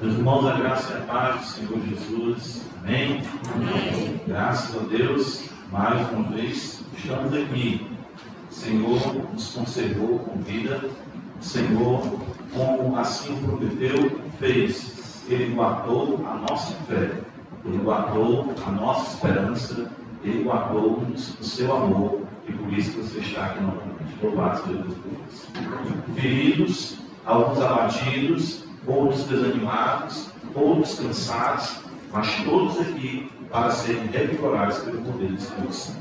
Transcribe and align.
Meus 0.00 0.14
irmãos, 0.14 0.46
a 0.46 0.52
graça 0.56 0.92
e 0.92 0.96
a 0.96 1.00
paz 1.06 1.40
do 1.40 1.46
Senhor 1.46 1.80
Jesus. 1.88 2.62
Amém? 2.84 3.20
Amém. 3.52 4.20
Graças 4.28 4.76
a 4.76 4.86
Deus, 4.86 5.50
mais 5.72 6.08
uma 6.12 6.22
vez 6.30 6.84
estamos 6.96 7.34
aqui. 7.34 7.84
O 8.48 8.54
Senhor 8.54 9.14
nos 9.32 9.50
conservou 9.50 10.20
com 10.20 10.40
vida. 10.40 10.88
O 11.40 11.44
Senhor, 11.44 12.00
como 12.54 12.96
assim 12.96 13.34
prometeu, 13.42 14.20
fez. 14.38 15.24
Ele 15.28 15.52
guardou 15.52 16.24
a 16.24 16.36
nossa 16.48 16.74
fé. 16.86 17.10
Ele 17.64 17.78
guardou 17.78 18.54
a 18.64 18.70
nossa 18.70 19.14
esperança. 19.14 19.90
Ele 20.22 20.44
guardou 20.44 21.02
o 21.12 21.18
seu 21.18 21.76
amor. 21.76 22.20
E 22.46 22.52
por 22.52 22.72
isso 22.72 23.02
você 23.02 23.18
está 23.18 23.46
aqui 23.46 23.60
novamente. 23.64 24.14
Louvado 24.22 24.62
seja 24.62 24.78
Deus. 24.78 26.14
Feridos, 26.14 26.98
alguns 27.26 27.60
abatidos, 27.60 28.67
outros 28.88 29.24
desanimados, 29.24 30.30
outros 30.54 30.98
cansados, 30.98 31.76
mas 32.12 32.42
todos 32.44 32.80
aqui 32.80 33.30
para 33.50 33.70
serem 33.70 34.06
revigorados 34.06 34.78
pelo 34.78 35.02
poder 35.02 35.30
Espírito 35.32 35.72
Santo. 35.72 35.98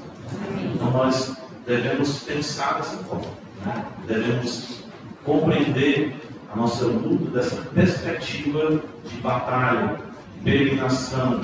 Então 0.74 0.92
nós 0.92 1.38
devemos 1.66 2.24
pensar 2.24 2.76
dessa 2.76 2.98
forma, 3.04 3.28
né? 3.66 3.86
devemos 4.08 4.84
compreender 5.24 6.16
a 6.52 6.56
nossa 6.56 6.86
luta 6.86 7.32
dessa 7.32 7.58
perspectiva 7.74 8.82
de 9.06 9.18
batalha, 9.18 10.00
de 10.36 10.44
peregrinação, 10.44 11.42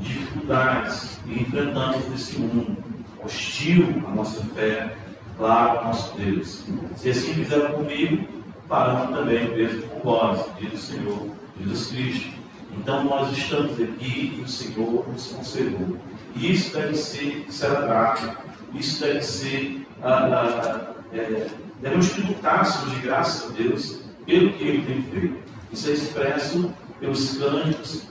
dificuldades 0.00 1.20
que 1.24 1.42
enfrentamos 1.42 2.08
nesse 2.08 2.38
mundo 2.38 2.76
hostil 3.22 4.02
à 4.06 4.10
nossa 4.14 4.42
fé, 4.54 4.96
claro, 5.36 5.78
ao 5.78 5.84
nosso 5.84 6.16
Deus. 6.16 6.64
Se 6.96 7.10
assim 7.10 7.34
fizeram 7.34 7.72
comigo, 7.72 8.26
farão 8.68 9.12
também 9.12 9.50
o 9.50 9.54
mesmo 9.54 9.91
vós, 10.02 10.44
diz 10.58 10.72
o 10.72 10.76
Senhor 10.78 11.30
Jesus 11.60 11.86
Cristo. 11.88 12.42
Então 12.76 13.04
nós 13.04 13.36
estamos 13.36 13.72
aqui 13.72 14.36
e 14.38 14.42
o 14.42 14.48
Senhor 14.48 15.06
nos 15.08 15.26
conservou. 15.26 15.98
E 16.34 16.52
isso 16.52 16.74
deve 16.74 16.94
ser 16.94 17.46
celebrado, 17.50 18.36
isso 18.74 19.00
deve 19.00 19.22
ser. 19.22 19.86
Ah, 20.02 20.26
ah, 20.26 20.94
é, 21.12 21.48
devemos 21.80 22.10
tributar 22.10 22.64
de 22.88 23.00
graça 23.00 23.48
a 23.48 23.50
Deus 23.52 24.00
pelo 24.24 24.52
que 24.54 24.64
Ele 24.64 24.86
tem 24.86 25.02
feito. 25.02 25.38
Isso 25.70 25.90
é 25.90 25.92
expresso 25.92 26.72
pelos 26.98 27.36
cânticos, 27.36 28.06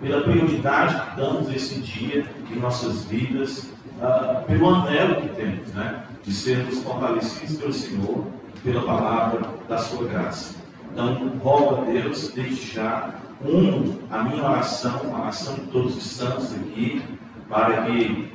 pela 0.00 0.22
prioridade 0.22 1.10
que 1.10 1.16
damos 1.16 1.54
esse 1.54 1.80
dia 1.80 2.26
em 2.50 2.56
nossas 2.56 3.04
vidas, 3.04 3.70
ah, 4.00 4.42
pelo 4.46 4.68
anelo 4.74 5.22
que 5.22 5.28
temos, 5.28 5.68
né? 5.74 6.04
De 6.24 6.32
sermos 6.32 6.82
fortalecidos 6.82 7.56
pelo 7.56 7.72
Senhor 7.72 8.26
pela 8.62 8.82
palavra 8.82 9.48
da 9.68 9.78
sua 9.78 10.06
graça. 10.06 10.54
Então, 10.92 11.32
rogo 11.42 11.82
a 11.82 11.84
Deus, 11.84 12.32
desde 12.34 12.74
já, 12.74 13.14
uno 13.44 13.98
a 14.10 14.22
minha 14.22 14.44
oração, 14.44 15.14
a 15.14 15.20
oração 15.22 15.54
de 15.54 15.60
todos 15.62 15.96
os 15.96 16.02
santos 16.04 16.52
aqui, 16.54 17.02
para 17.48 17.82
que 17.82 18.32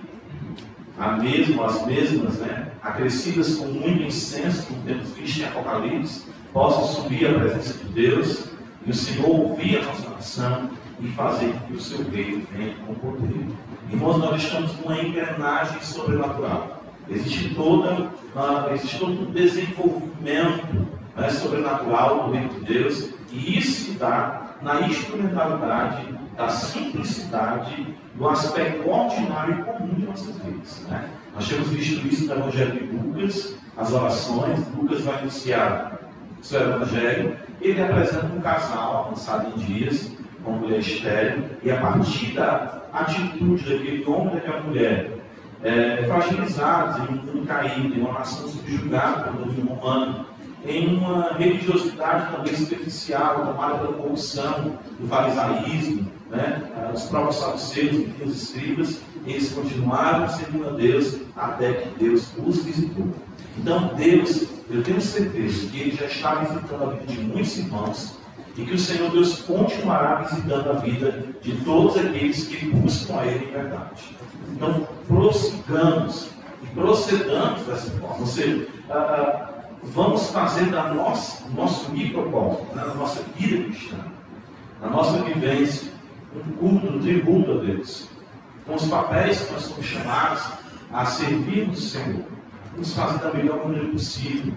a 0.97 1.15
as 1.15 1.85
mesmas, 1.85 2.37
né, 2.37 2.71
acrescidas 2.81 3.55
com 3.55 3.65
muito 3.65 4.03
incenso, 4.03 4.67
como 4.67 4.81
temos 4.83 5.09
visto 5.11 5.41
em 5.41 5.45
Apocalipse, 5.45 6.25
possam 6.51 6.83
subir 6.85 7.27
à 7.27 7.39
presença 7.39 7.73
de 7.73 7.85
Deus 7.85 8.45
e 8.85 8.91
o 8.91 8.93
Senhor 8.93 9.27
ouvir 9.27 9.79
a 9.79 9.85
nossa 9.85 10.09
oração 10.09 10.69
e 10.99 11.07
fazer 11.09 11.51
com 11.53 11.67
que 11.67 11.73
o 11.73 11.81
seu 11.81 12.03
reino 12.09 12.45
venha 12.51 12.75
com 12.85 12.93
poder. 12.93 13.47
Irmãos, 13.91 14.17
nós 14.17 14.43
estamos 14.43 14.77
numa 14.79 15.01
engrenagem 15.01 15.81
sobrenatural. 15.81 16.83
Existe, 17.09 17.53
toda, 17.55 18.09
existe 18.73 18.99
todo 18.99 19.11
um 19.11 19.31
desenvolvimento 19.31 20.87
né, 21.15 21.29
sobrenatural 21.29 22.25
do 22.25 22.31
reino 22.31 22.49
de 22.49 22.59
Deus, 22.61 23.09
e 23.31 23.57
isso 23.57 23.85
se 23.85 23.97
dá 23.97 24.55
na 24.61 24.81
instrumentalidade, 24.81 26.07
da 26.35 26.49
simplicidade, 26.49 27.95
do 28.15 28.29
aspecto 28.29 28.89
ordinário 28.89 29.59
e 29.59 29.63
comum 29.63 29.93
de 29.93 30.05
nossas 30.05 30.35
vidas. 30.37 30.85
Né? 30.87 31.09
Nós 31.35 31.47
temos 31.47 31.69
visto 31.69 32.07
isso 32.07 32.27
no 32.27 32.33
Evangelho 32.33 32.71
de 32.73 32.95
Lucas, 32.95 33.55
as 33.75 33.91
orações. 33.91 34.59
Lucas 34.75 35.01
vai 35.01 35.21
iniciar 35.21 35.99
o 36.39 36.43
seu 36.43 36.61
Evangelho. 36.61 37.37
Ele 37.61 37.81
apresenta 37.81 38.25
um 38.25 38.41
casal 38.41 39.05
avançado 39.05 39.47
em 39.49 39.59
dias, 39.59 40.11
com 40.43 40.51
mulher 40.51 40.79
estéreo, 40.79 41.45
e 41.63 41.71
a 41.71 41.77
partir 41.77 42.33
da 42.33 42.83
atitude 42.91 43.63
daquele 43.63 44.05
homem 44.05 44.33
e 44.33 44.35
daquela 44.35 44.61
mulher, 44.61 45.11
é, 45.63 46.03
fragilizados 46.03 46.97
em 46.97 47.13
um 47.13 47.21
mundo 47.23 47.47
caído, 47.47 47.95
em 47.95 48.01
uma 48.01 48.19
nação 48.19 48.47
subjugada 48.47 49.23
pelo 49.23 49.45
domínio 49.45 49.71
humano, 49.71 50.25
em 50.65 50.97
uma 50.97 51.33
religiosidade 51.33 52.35
também 52.35 52.55
superficial, 52.55 53.45
tomada 53.45 53.79
pela 53.79 53.93
corrupção, 53.93 54.77
do 54.99 55.07
farisaísmo, 55.07 56.07
né? 56.29 56.91
os 56.93 57.03
próprios 57.03 57.35
saduceus, 57.37 57.93
enfim, 57.93 58.23
os 58.23 58.43
escribas, 58.43 59.01
eles 59.25 59.51
continuaram 59.51 60.29
servindo 60.29 60.67
a 60.67 60.71
Deus 60.71 61.17
até 61.35 61.73
que 61.73 61.99
Deus 61.99 62.27
os 62.45 62.63
visitou. 62.63 63.07
Então, 63.57 63.93
Deus, 63.95 64.45
eu 64.69 64.83
tenho 64.83 65.01
certeza 65.01 65.67
que 65.67 65.79
Ele 65.79 65.95
já 65.95 66.05
está 66.05 66.35
visitando 66.35 66.83
a 66.83 66.87
vida 66.87 67.05
de 67.05 67.19
muitos 67.19 67.57
irmãos 67.57 68.15
e 68.57 68.63
que 68.63 68.73
o 68.73 68.79
Senhor 68.79 69.11
Deus 69.11 69.41
continuará 69.41 70.21
visitando 70.21 70.69
a 70.69 70.73
vida 70.73 71.25
de 71.41 71.55
todos 71.63 71.97
aqueles 71.97 72.47
que 72.47 72.65
buscam 72.69 73.19
a 73.19 73.27
Ele 73.27 73.45
em 73.45 73.51
verdade. 73.51 74.15
Então, 74.51 74.87
prossigamos 75.07 76.29
e 76.61 76.67
procedamos 76.67 77.61
dessa 77.63 77.91
forma. 77.91 78.19
Ou 78.19 78.27
seja, 78.27 78.67
ah, 78.89 78.93
ah, 78.93 79.52
vamos 79.85 80.29
fazer 80.31 80.65
da 80.67 80.93
nossa, 80.93 81.47
nosso 81.49 81.91
microcosmo, 81.91 82.67
né, 82.75 82.83
na 82.85 82.93
nossa 82.95 83.21
vida 83.37 83.63
cristã, 83.65 83.97
na 84.81 84.89
nossa 84.89 85.21
vivência, 85.23 85.91
um 86.35 86.51
culto, 86.53 86.87
um 86.87 86.99
tributo 86.99 87.51
a 87.51 87.55
Deus. 87.55 88.09
Com 88.65 88.75
os 88.75 88.87
papéis 88.87 89.41
que 89.41 89.53
nós 89.53 89.63
somos 89.63 89.85
chamados 89.85 90.43
a 90.91 91.05
servir 91.05 91.69
o 91.69 91.75
Senhor. 91.75 92.23
Vamos 92.71 92.93
fazer 92.93 93.19
da 93.19 93.33
melhor 93.33 93.65
maneira 93.65 93.89
possível. 93.89 94.53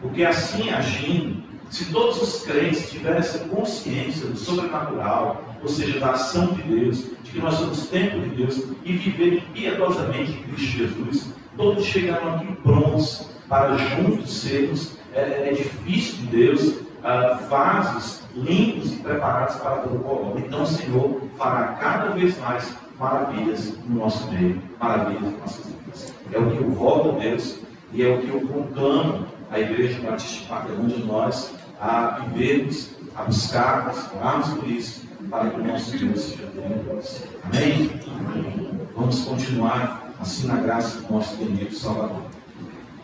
Porque 0.00 0.24
assim 0.24 0.70
agindo, 0.70 1.42
se 1.70 1.86
todos 1.86 2.20
os 2.20 2.42
crentes 2.42 2.90
tiverem 2.90 3.18
essa 3.18 3.38
consciência 3.48 4.26
do 4.26 4.36
sobrenatural, 4.36 5.42
ou 5.62 5.68
seja, 5.68 5.98
da 5.98 6.10
ação 6.10 6.48
de 6.48 6.62
Deus, 6.62 6.98
de 7.22 7.30
que 7.30 7.38
nós 7.38 7.54
somos 7.54 7.86
templo 7.86 8.20
de 8.20 8.36
Deus 8.36 8.62
e 8.84 8.92
viverem 8.92 9.40
piedosamente 9.52 10.32
em 10.32 10.42
Cristo 10.42 10.78
Jesus, 10.78 11.34
todos 11.56 11.84
chegaram 11.84 12.36
aqui 12.36 12.52
prontos 12.62 13.28
para 13.48 13.76
juntos 13.76 14.32
sermos 14.32 14.96
é, 15.14 15.50
edifícios 15.50 16.18
de 16.18 16.26
Deus, 16.26 16.62
uh, 16.68 17.48
vasos 17.48 18.22
limpos 18.34 18.92
e 18.92 18.96
preparados 18.96 19.56
para 19.56 19.76
todo 19.76 19.96
o 19.96 20.00
colo. 20.00 20.34
Então 20.38 20.62
o 20.62 20.66
Senhor 20.66 21.20
fará 21.38 21.74
cada 21.74 22.10
vez 22.10 22.38
mais 22.40 22.74
maravilhas 22.98 23.74
no 23.86 24.00
nosso 24.00 24.30
meio, 24.32 24.60
maravilhas 24.80 25.22
nas 25.22 25.40
nossas 25.40 25.66
vidas. 25.66 26.14
É 26.32 26.38
o 26.38 26.50
que 26.50 26.56
eu 26.56 26.70
volto 26.70 27.10
a 27.10 27.18
Deus 27.20 27.60
e 27.92 28.02
é 28.02 28.08
o 28.08 28.20
que 28.20 28.28
eu 28.28 28.40
conclamo 28.40 29.26
a 29.50 29.60
Igreja 29.60 30.00
Batista 30.00 30.52
Paterna 30.52 30.88
de 30.88 31.04
nós 31.04 31.54
a 31.80 32.20
vivermos, 32.20 32.90
a 33.14 33.22
buscarmos, 33.24 34.12
orarmos 34.12 34.48
por 34.48 34.68
isso, 34.68 35.06
para 35.30 35.50
que 35.50 35.60
o 35.60 35.64
nosso 35.64 35.96
Deus 35.96 36.20
seja 36.20 36.50
glorioso. 36.54 37.22
Amém? 37.44 37.90
Amém? 38.18 38.80
Vamos 38.96 39.24
continuar 39.24 40.03
assim 40.24 40.46
na 40.46 40.56
graça 40.56 41.00
do 41.02 41.12
nosso 41.12 41.36
bendito 41.36 41.74
Salvador. 41.74 42.22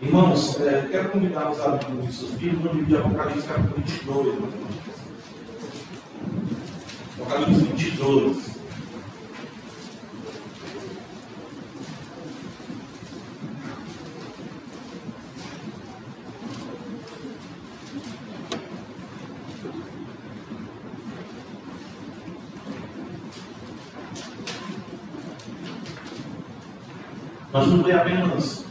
Irmãos, 0.01 0.59
é, 0.63 0.89
quero 0.91 1.11
convidá-los 1.11 1.61
a 1.61 1.75
abrir 1.75 1.93
os 1.93 2.19
seus 2.19 2.31
Bíblias 2.31 2.65
no 2.65 2.73
livro 2.73 2.87
de 2.87 2.97
Apocalipse, 2.97 3.47
capítulo 3.47 3.77
22. 3.77 4.39
Apocalipse 7.21 7.65
22. 7.65 8.50
Nós 27.61 27.69
vamos 27.69 27.87
ler 27.87 27.97
apenas 27.97 28.65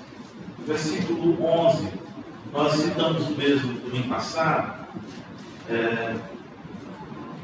o 0.57 0.63
versículo 0.65 1.45
11. 1.45 1.89
Nós 2.51 2.73
citamos 2.73 3.27
o 3.27 3.35
mesmo 3.35 3.73
domingo 3.81 4.09
passado. 4.09 4.83
É, 5.69 6.15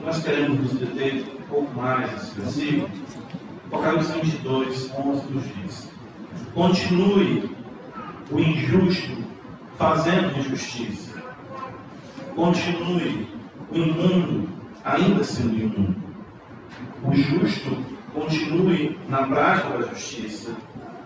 nós 0.03 0.23
queremos 0.23 0.59
nos 0.59 0.73
deter 0.73 1.23
um 1.39 1.43
pouco 1.47 1.71
mais 1.75 2.11
nesse 2.11 2.33
versículo. 2.33 2.89
Apocalipse 3.67 4.11
22, 4.13 4.91
11 4.97 5.33
nos 5.33 5.43
diz: 5.43 5.91
Continue 6.55 7.55
o 8.31 8.39
injusto 8.39 9.23
fazendo 9.77 10.39
injustiça. 10.39 11.13
Continue 12.35 13.29
o 13.69 13.77
imundo 13.77 14.49
ainda 14.83 15.23
sendo 15.23 15.55
imundo. 15.55 15.95
O 17.03 17.13
justo 17.13 17.85
continue 18.15 18.97
na 19.07 19.27
prática 19.27 19.77
da 19.77 19.87
justiça 19.93 20.49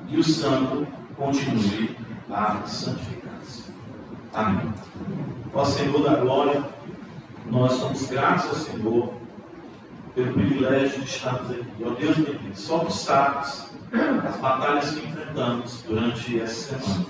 e 0.10 0.18
o 0.18 0.24
santo 0.24 0.88
continue 1.16 1.96
a 2.30 2.62
santificar-se. 2.66 3.64
Amém. 4.34 4.74
Ó 5.54 5.66
Senhor 5.66 6.04
da 6.04 6.16
glória, 6.16 6.64
nós 7.46 7.74
somos 7.74 8.06
gratos 8.08 8.46
ao 8.46 8.56
Senhor 8.56 9.14
pelo 10.16 10.34
privilégio 10.34 11.02
de 11.02 11.10
estarmos 11.10 11.52
aqui. 11.52 11.84
Ó 11.86 11.90
Deus, 11.92 12.18
Deus, 12.18 12.38
só 12.54 12.80
tu 12.80 12.92
sabes 12.92 13.70
as 14.28 14.38
batalhas 14.38 14.92
que 14.92 15.08
enfrentamos 15.08 15.84
durante 15.88 16.40
essa 16.40 16.80
semana. 16.80 17.06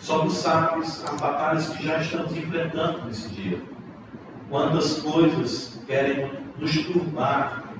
Só 0.00 0.20
tu 0.20 0.30
sabes 0.30 1.04
as 1.04 1.20
batalhas 1.20 1.68
que 1.68 1.86
já 1.86 1.98
estamos 2.00 2.36
enfrentando 2.36 3.04
nesse 3.04 3.28
dia. 3.28 3.62
Quantas 4.50 5.00
coisas 5.00 5.80
querem 5.86 6.30
nos 6.58 6.76
turbar. 6.86 7.71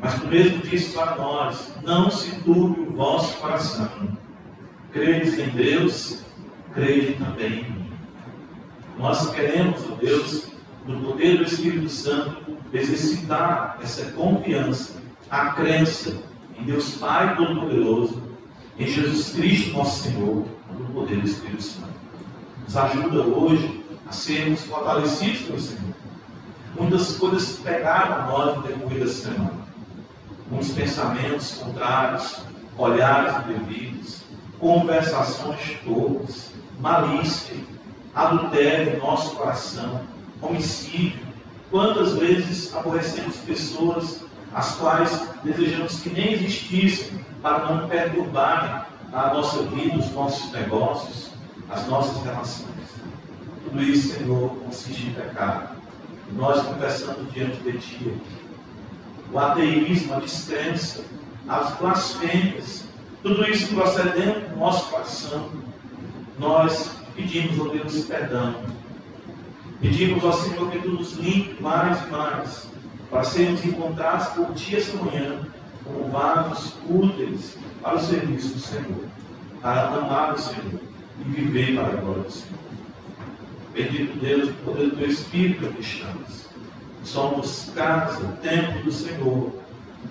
Mas 0.00 0.20
tu 0.20 0.26
mesmo 0.26 0.58
disse 0.58 0.92
para 0.92 1.16
nós: 1.16 1.72
não 1.82 2.10
se 2.10 2.30
turbe 2.40 2.80
o 2.80 2.92
vosso 2.92 3.36
coração. 3.38 3.88
Credes 4.92 5.38
em 5.38 5.48
Deus, 5.50 6.22
crede 6.74 7.14
também 7.14 7.60
em 7.60 7.70
mim. 7.70 7.92
Nós 8.98 9.30
queremos, 9.30 9.80
ó 9.90 9.94
Deus, 9.96 10.48
no 10.86 11.00
poder 11.00 11.38
do 11.38 11.44
Espírito 11.44 11.88
Santo, 11.88 12.56
exercitar 12.72 13.78
essa 13.82 14.10
confiança, 14.12 14.94
a 15.30 15.50
crença 15.50 16.16
em 16.58 16.64
Deus 16.64 16.94
Pai 16.94 17.36
Todo-Poderoso, 17.36 18.22
em 18.78 18.86
Jesus 18.86 19.34
Cristo, 19.34 19.72
nosso 19.72 20.04
Senhor, 20.04 20.46
no 20.78 20.86
poder 20.94 21.20
do 21.20 21.26
Espírito 21.26 21.62
Santo. 21.62 21.96
Nos 22.64 22.76
ajuda 22.76 23.22
hoje 23.22 23.84
a 24.06 24.12
sermos 24.12 24.62
fortalecidos 24.62 25.42
pelo 25.42 25.60
Senhor. 25.60 25.94
Muitas 26.78 27.16
coisas 27.16 27.58
pegaram 27.58 28.14
a 28.14 28.26
nós 28.26 28.56
no 28.56 28.62
decorrer 28.62 29.00
da 29.00 29.08
semana. 29.08 29.65
Muitos 30.50 30.70
pensamentos 30.72 31.54
contrários, 31.54 32.42
olhares 32.78 33.34
indevidos, 33.46 34.22
conversações 34.58 35.78
tolas, 35.84 36.50
malícia, 36.78 37.56
adultério 38.14 38.94
em 38.94 38.98
nosso 38.98 39.34
coração, 39.34 40.02
homicídio. 40.40 41.26
Quantas 41.70 42.14
vezes 42.14 42.74
aborrecemos 42.74 43.36
pessoas 43.38 44.24
as 44.54 44.76
quais 44.76 45.28
desejamos 45.44 46.00
que 46.00 46.08
nem 46.08 46.32
existissem 46.32 47.24
para 47.42 47.66
não 47.66 47.88
perturbarem 47.88 48.86
a 49.12 49.34
nossa 49.34 49.62
vida, 49.64 49.98
os 49.98 50.10
nossos 50.12 50.50
negócios, 50.52 51.30
as 51.68 51.86
nossas 51.88 52.22
relações. 52.22 52.70
Tudo 53.64 53.82
isso, 53.82 54.14
Senhor, 54.14 54.56
consiste 54.56 55.08
em 55.08 55.12
pecado. 55.12 55.76
Nós 56.32 56.62
confessando 56.62 57.30
diante 57.32 57.60
de 57.60 57.78
Ti 57.78 58.20
o 59.32 59.38
ateísmo, 59.38 60.14
a 60.14 60.20
descrença, 60.20 61.04
as 61.48 61.74
blasfêmias, 61.76 62.84
tudo 63.22 63.44
isso 63.50 63.74
procedendo 63.74 64.50
do 64.50 64.56
nosso 64.56 64.90
coração, 64.90 65.50
nós 66.38 66.92
pedimos, 67.14 67.58
ó 67.58 67.70
Deus, 67.70 68.04
perdão. 68.04 68.54
Pedimos 69.80 70.24
ao 70.24 70.32
Senhor 70.32 70.70
que 70.70 70.78
Tu 70.78 70.88
nos 70.88 71.12
limpe 71.14 71.62
mais 71.62 72.06
e 72.06 72.10
mais, 72.10 72.68
para 73.10 73.24
sermos 73.24 73.64
encontrados 73.64 74.28
por 74.28 74.54
Ti 74.54 74.76
esta 74.76 74.96
manhã, 75.02 75.40
como 75.84 76.08
vasos 76.08 76.74
úteis 76.88 77.56
para 77.82 77.96
o 77.96 78.00
serviço 78.00 78.54
do 78.54 78.60
Senhor, 78.60 79.04
para 79.60 79.88
amar 79.88 80.34
o 80.34 80.38
Senhor 80.38 80.80
e 81.20 81.24
viver 81.28 81.76
para 81.76 81.88
a 81.88 82.00
glória 82.00 82.22
do 82.22 82.30
Senhor. 82.30 82.58
Bendito 83.72 84.18
Deus, 84.18 84.48
o 84.48 84.52
poder 84.64 84.90
do 84.90 85.04
Espírito 85.04 85.72
que 85.72 85.80
estamos. 85.80 86.45
Somos 87.06 87.70
casa, 87.72 88.26
templo 88.42 88.82
do 88.82 88.90
Senhor, 88.90 89.52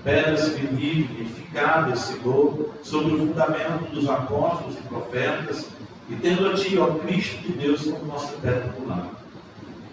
pedras 0.02 0.48
que 0.54 0.66
vivem, 0.66 1.20
edificadas, 1.20 2.00
Senhor, 2.00 2.74
sobre 2.84 3.16
o 3.16 3.18
fundamento 3.18 3.92
dos 3.94 4.10
apóstolos 4.10 4.78
e 4.78 4.82
profetas, 4.88 5.68
e 6.10 6.16
tendo 6.16 6.48
a 6.48 6.54
Ti, 6.54 6.78
ó 6.78 6.96
Cristo 7.00 7.42
de 7.42 7.52
Deus, 7.52 7.82
como 7.84 8.06
nossa 8.06 8.38
pedra 8.38 8.74
angular. 8.78 9.10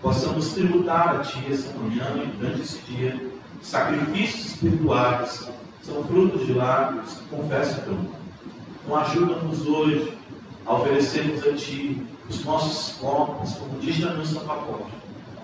Possamos 0.01 0.53
tributar 0.53 1.17
a 1.17 1.19
Ti 1.19 1.45
essa 1.51 1.77
manhã 1.77 2.07
e 2.23 2.37
durante 2.37 2.61
esse 2.61 2.79
dia 2.83 3.21
sacrifícios 3.61 4.47
espirituais, 4.53 5.49
são 5.83 6.05
frutos 6.05 6.47
de 6.47 6.53
lábios 6.53 7.15
que 7.15 7.37
confessam 7.37 7.83
Teu 7.83 7.95
nome. 7.95 8.11
Então 8.85 8.97
ajuda-nos 8.97 9.67
hoje 9.67 10.17
a 10.65 10.75
oferecermos 10.75 11.45
a 11.49 11.53
Ti 11.55 12.01
os 12.31 12.45
nossos 12.45 12.97
corpos, 12.99 13.55
como 13.55 13.81
diz 13.81 13.99
na 13.99 14.15
nossa 14.15 14.39
pacote, 14.39 15.02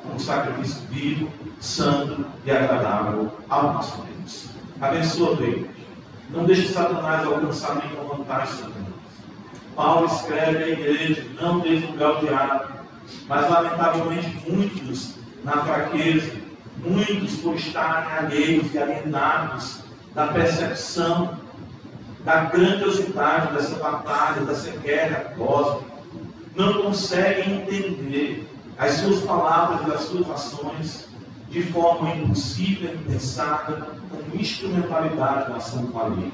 como 0.08 0.19
sacrifício 0.19 0.81
vivo, 0.88 1.31
santo 1.60 2.25
e 2.44 2.50
agradável 2.50 3.31
ao 3.49 3.75
nosso 3.75 4.02
Deus. 4.02 4.46
Abençoa 4.81 5.32
igreja. 5.34 5.69
Não 6.31 6.44
deixe 6.44 6.69
Satanás 6.69 7.26
alcançar 7.26 7.76
nenhuma 7.76 8.16
vantagem 8.16 8.55
sobre 8.56 8.81
nós. 8.81 8.88
Paulo 9.76 10.06
escreve 10.06 10.64
à 10.64 10.69
igreja, 10.69 11.26
não 11.40 11.60
desde 11.60 11.87
o 11.87 11.93
lugar 11.93 12.20
diabo, 12.20 12.64
mas 13.28 13.50
lamentavelmente 13.50 14.50
muitos 14.50 15.14
na 15.44 15.52
fraqueza, 15.64 16.32
muitos 16.78 17.37
por 17.37 17.54
estarem 17.54 18.12
alheios 18.12 18.75
e 18.75 18.78
alienados 18.78 19.81
da 20.14 20.26
percepção 20.28 21.38
da 22.25 22.44
grandiosidade 22.44 23.54
dessa 23.54 23.76
batalha, 23.76 24.43
dessa 24.43 24.70
guerra 24.78 25.32
cósmica, 25.37 25.99
não 26.54 26.82
conseguem 26.82 27.62
entender 27.62 28.46
as 28.78 28.92
suas 28.92 29.20
palavras 29.22 29.86
e 29.86 29.92
as 29.92 30.00
suas 30.02 30.30
ações 30.30 31.08
de 31.50 31.62
forma 31.64 32.14
impulsiva, 32.14 32.92
impensada, 32.92 33.88
com 34.10 34.38
instrumentalidade 34.38 35.50
na 35.50 35.56
ação 35.56 35.84
do 35.84 35.92
maligno. 35.92 36.32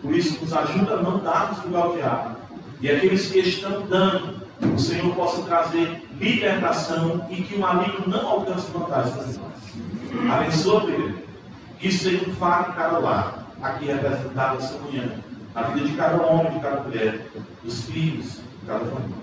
Por 0.00 0.14
isso, 0.14 0.42
nos 0.42 0.52
ajuda 0.52 0.94
a 0.94 1.02
não 1.02 1.18
darmos 1.18 1.62
lugar 1.64 1.82
ao 1.82 1.94
diabo. 1.94 2.36
E 2.80 2.90
aqueles 2.90 3.30
que 3.30 3.40
estão 3.40 3.86
dando, 3.86 4.42
o 4.74 4.78
Senhor 4.78 5.14
possa 5.14 5.42
trazer 5.42 6.02
libertação 6.18 7.26
e 7.30 7.42
que 7.42 7.56
o 7.56 7.60
maligno 7.60 8.06
não 8.06 8.26
alcance 8.26 8.66
nós. 8.72 9.38
Abençoa, 10.30 10.86
Pedro. 10.86 11.18
Isso 11.80 12.04
seja 12.04 12.28
um 12.28 12.34
fato 12.34 12.70
em 12.70 12.74
cada 12.74 12.98
lar, 12.98 13.46
aqui 13.60 13.86
representado 13.86 14.58
essa 14.58 14.78
manhã. 14.78 15.10
A 15.54 15.62
vida 15.62 15.86
de 15.86 15.94
cada 15.94 16.22
homem, 16.22 16.52
de 16.52 16.60
cada 16.60 16.80
mulher, 16.80 17.26
dos 17.62 17.82
filhos, 17.84 18.40
de 18.60 18.66
cada 18.66 18.84
família. 18.84 19.16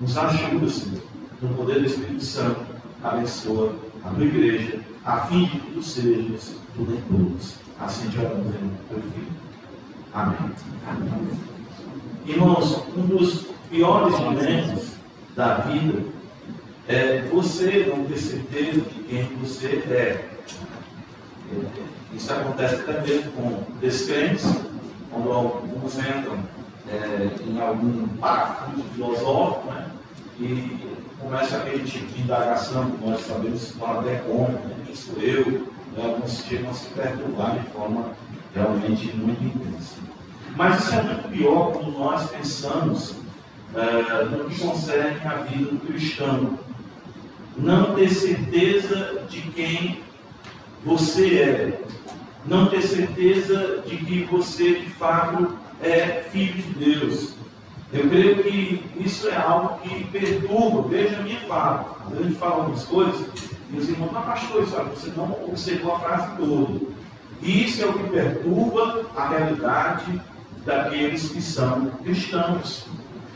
Nos 0.00 0.18
ajuda, 0.18 0.68
Senhor, 0.68 1.02
no 1.40 1.54
poder 1.54 1.80
do 1.80 1.86
Espírito 1.86 2.24
Santo. 2.24 2.60
Abençoa 3.02 3.74
a 4.04 4.10
tua 4.10 4.24
igreja, 4.24 4.80
a 5.04 5.20
fim 5.22 5.44
de 5.44 5.60
que 5.60 5.72
tu 5.72 5.82
sejas 5.82 6.56
tudo 6.74 6.94
em 6.94 7.00
todos. 7.02 7.54
Assim 7.78 8.08
te 8.08 8.18
oramos 8.18 8.54
em 8.54 8.70
teu 8.88 9.00
filho. 9.00 9.32
Amém. 10.12 10.50
Amém. 10.88 11.40
Irmãos, 12.26 12.82
um 12.96 13.06
dos 13.06 13.46
piores 13.70 14.18
momentos 14.18 14.92
da 15.36 15.58
vida 15.58 16.02
é 16.88 17.22
você 17.32 17.92
não 17.94 18.04
ter 18.06 18.18
certeza 18.18 18.80
de 18.80 19.02
quem 19.04 19.24
você 19.36 19.66
é. 19.90 20.28
Isso 22.14 22.32
acontece 22.32 22.82
mesmo 23.06 23.32
com 23.32 23.62
descrentes, 23.80 24.44
quando 25.10 25.30
alguns 25.30 25.98
entram 25.98 26.38
é, 26.88 27.28
em 27.46 27.60
algum 27.60 28.08
parafuso 28.18 28.82
filosófico, 28.94 29.72
né? 29.72 29.90
e 30.40 30.95
começa 31.20 31.56
aquele 31.56 31.84
tipo 31.84 32.06
de 32.12 32.22
indagação 32.22 32.90
que 32.90 33.06
nós 33.06 33.20
sabemos 33.26 33.60
se 33.60 33.72
fala 33.74 34.00
até 34.00 34.16
como, 34.16 34.48
né? 34.48 34.76
quem 34.84 34.94
sou 34.94 35.20
eu, 35.20 35.68
alguns 36.02 36.44
chegam 36.44 36.70
a 36.70 36.74
se 36.74 36.86
perturbar 36.90 37.58
de 37.58 37.70
forma 37.70 38.12
realmente 38.54 39.14
muito 39.16 39.42
intensa. 39.42 39.96
Mas 40.54 40.84
isso 40.84 40.94
é 40.94 41.02
muito 41.02 41.28
pior 41.28 41.72
quando 41.72 41.98
nós 41.98 42.30
pensamos 42.30 43.16
é, 43.74 44.24
no 44.24 44.44
que 44.44 44.58
concerne 44.58 45.20
a 45.24 45.34
vida 45.42 45.70
do 45.70 45.80
cristão. 45.86 46.58
Não 47.56 47.94
ter 47.94 48.10
certeza 48.10 49.22
de 49.28 49.42
quem 49.42 50.00
você 50.84 51.38
é. 51.38 51.82
Não 52.46 52.66
ter 52.66 52.82
certeza 52.82 53.82
de 53.86 53.96
que 53.96 54.24
você, 54.24 54.80
de 54.80 54.90
fato, 54.90 55.58
é 55.82 56.24
filho 56.30 56.62
de 56.62 56.84
Deus. 56.84 57.35
Eu 57.92 58.08
creio 58.08 58.42
que 58.42 58.84
isso 58.98 59.28
é 59.28 59.36
algo 59.36 59.78
que 59.80 60.04
perturba. 60.04 60.88
Veja 60.88 61.18
a 61.18 61.22
minha 61.22 61.40
fala. 61.40 61.96
A 62.10 62.22
gente 62.22 62.34
fala 62.34 62.56
algumas 62.56 62.84
coisas, 62.84 63.26
meus 63.70 63.88
irmãos, 63.88 64.10
mas 64.12 64.24
pastor, 64.24 64.66
sabe, 64.66 64.90
você 64.90 65.12
não 65.16 65.30
observou 65.44 65.94
a 65.94 66.00
frase 66.00 66.36
toda. 66.36 66.80
E 67.42 67.64
isso 67.64 67.82
é 67.82 67.86
o 67.86 67.92
que 67.92 68.10
perturba 68.10 69.06
a 69.14 69.28
realidade 69.28 70.20
daqueles 70.64 71.28
que 71.28 71.40
são 71.40 71.86
cristãos. 72.02 72.86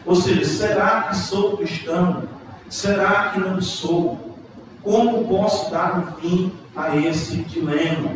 Ou 0.05 0.17
seja, 0.17 0.45
será 0.45 1.03
que 1.03 1.17
sou 1.17 1.57
cristão? 1.57 2.25
Será 2.69 3.31
que 3.31 3.41
não 3.41 3.61
sou? 3.61 4.37
Como 4.83 5.29
posso 5.29 5.71
dar 5.71 5.99
um 5.99 6.21
fim 6.21 6.53
a 6.75 6.97
esse 6.97 7.37
dilema? 7.37 8.15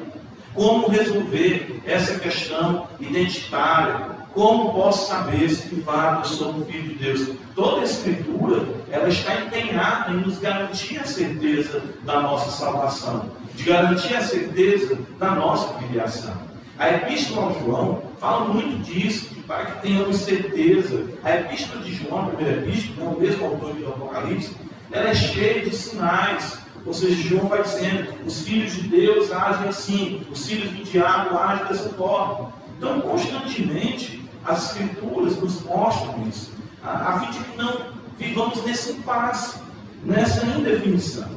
Como 0.55 0.89
resolver 0.89 1.81
essa 1.85 2.19
questão 2.19 2.89
identitária? 2.99 4.14
Como 4.35 4.75
posso 4.75 5.07
saber 5.07 5.49
se 5.49 5.69
de 5.69 5.81
fato 5.83 6.29
eu 6.29 6.35
sou 6.35 6.51
um 6.57 6.65
filho 6.65 6.89
de 6.89 6.95
Deus? 6.97 7.29
Toda 7.55 7.83
a 7.83 7.85
Escritura, 7.85 8.67
ela 8.91 9.09
está 9.09 9.33
empenhada 9.43 10.11
em 10.11 10.17
nos 10.17 10.39
garantir 10.39 10.99
a 10.99 11.05
certeza 11.05 11.81
da 12.03 12.21
nossa 12.21 12.51
salvação, 12.51 13.31
de 13.55 13.63
garantir 13.63 14.13
a 14.17 14.23
certeza 14.23 14.99
da 15.21 15.37
nossa 15.37 15.75
filiação. 15.75 16.37
A 16.77 16.91
Epístola 16.91 17.47
ao 17.47 17.61
João 17.61 18.03
fala 18.19 18.49
muito 18.53 18.83
disso, 18.83 19.31
para 19.47 19.67
que 19.67 19.83
tenhamos 19.83 20.17
certeza. 20.17 21.05
A 21.23 21.37
Epístola 21.37 21.85
de 21.85 21.95
João, 21.95 22.23
a 22.23 22.31
primeira 22.31 22.61
Epístola, 22.61 23.05
não 23.05 23.17
o 23.17 23.21
mesmo 23.21 23.47
autor 23.47 23.73
do 23.73 23.87
Apocalipse, 23.87 24.57
ela 24.91 25.11
é 25.11 25.15
cheia 25.15 25.65
de 25.65 25.75
sinais 25.75 26.59
Ou 26.85 26.93
seja, 26.93 27.29
João 27.29 27.47
vai 27.47 27.63
dizendo: 27.63 28.13
os 28.27 28.43
filhos 28.43 28.73
de 28.73 28.89
Deus 28.89 29.31
agem 29.31 29.69
assim, 29.69 30.27
os 30.29 30.45
filhos 30.45 30.73
do 30.73 30.83
diabo 30.83 31.39
agem 31.39 31.67
dessa 31.67 31.89
forma. 31.91 32.53
Então, 32.77 33.01
constantemente, 33.01 34.24
as 34.45 34.71
Escrituras 34.71 35.37
nos 35.41 35.63
mostram 35.63 36.27
isso, 36.29 36.53
a, 36.83 36.91
a 36.91 37.21
fim 37.21 37.39
de 37.39 37.45
que 37.45 37.57
não 37.57 37.95
vivamos 38.19 38.65
nesse 38.65 38.93
impasse, 38.93 39.59
nessa 40.05 40.45
indefinição. 40.47 41.29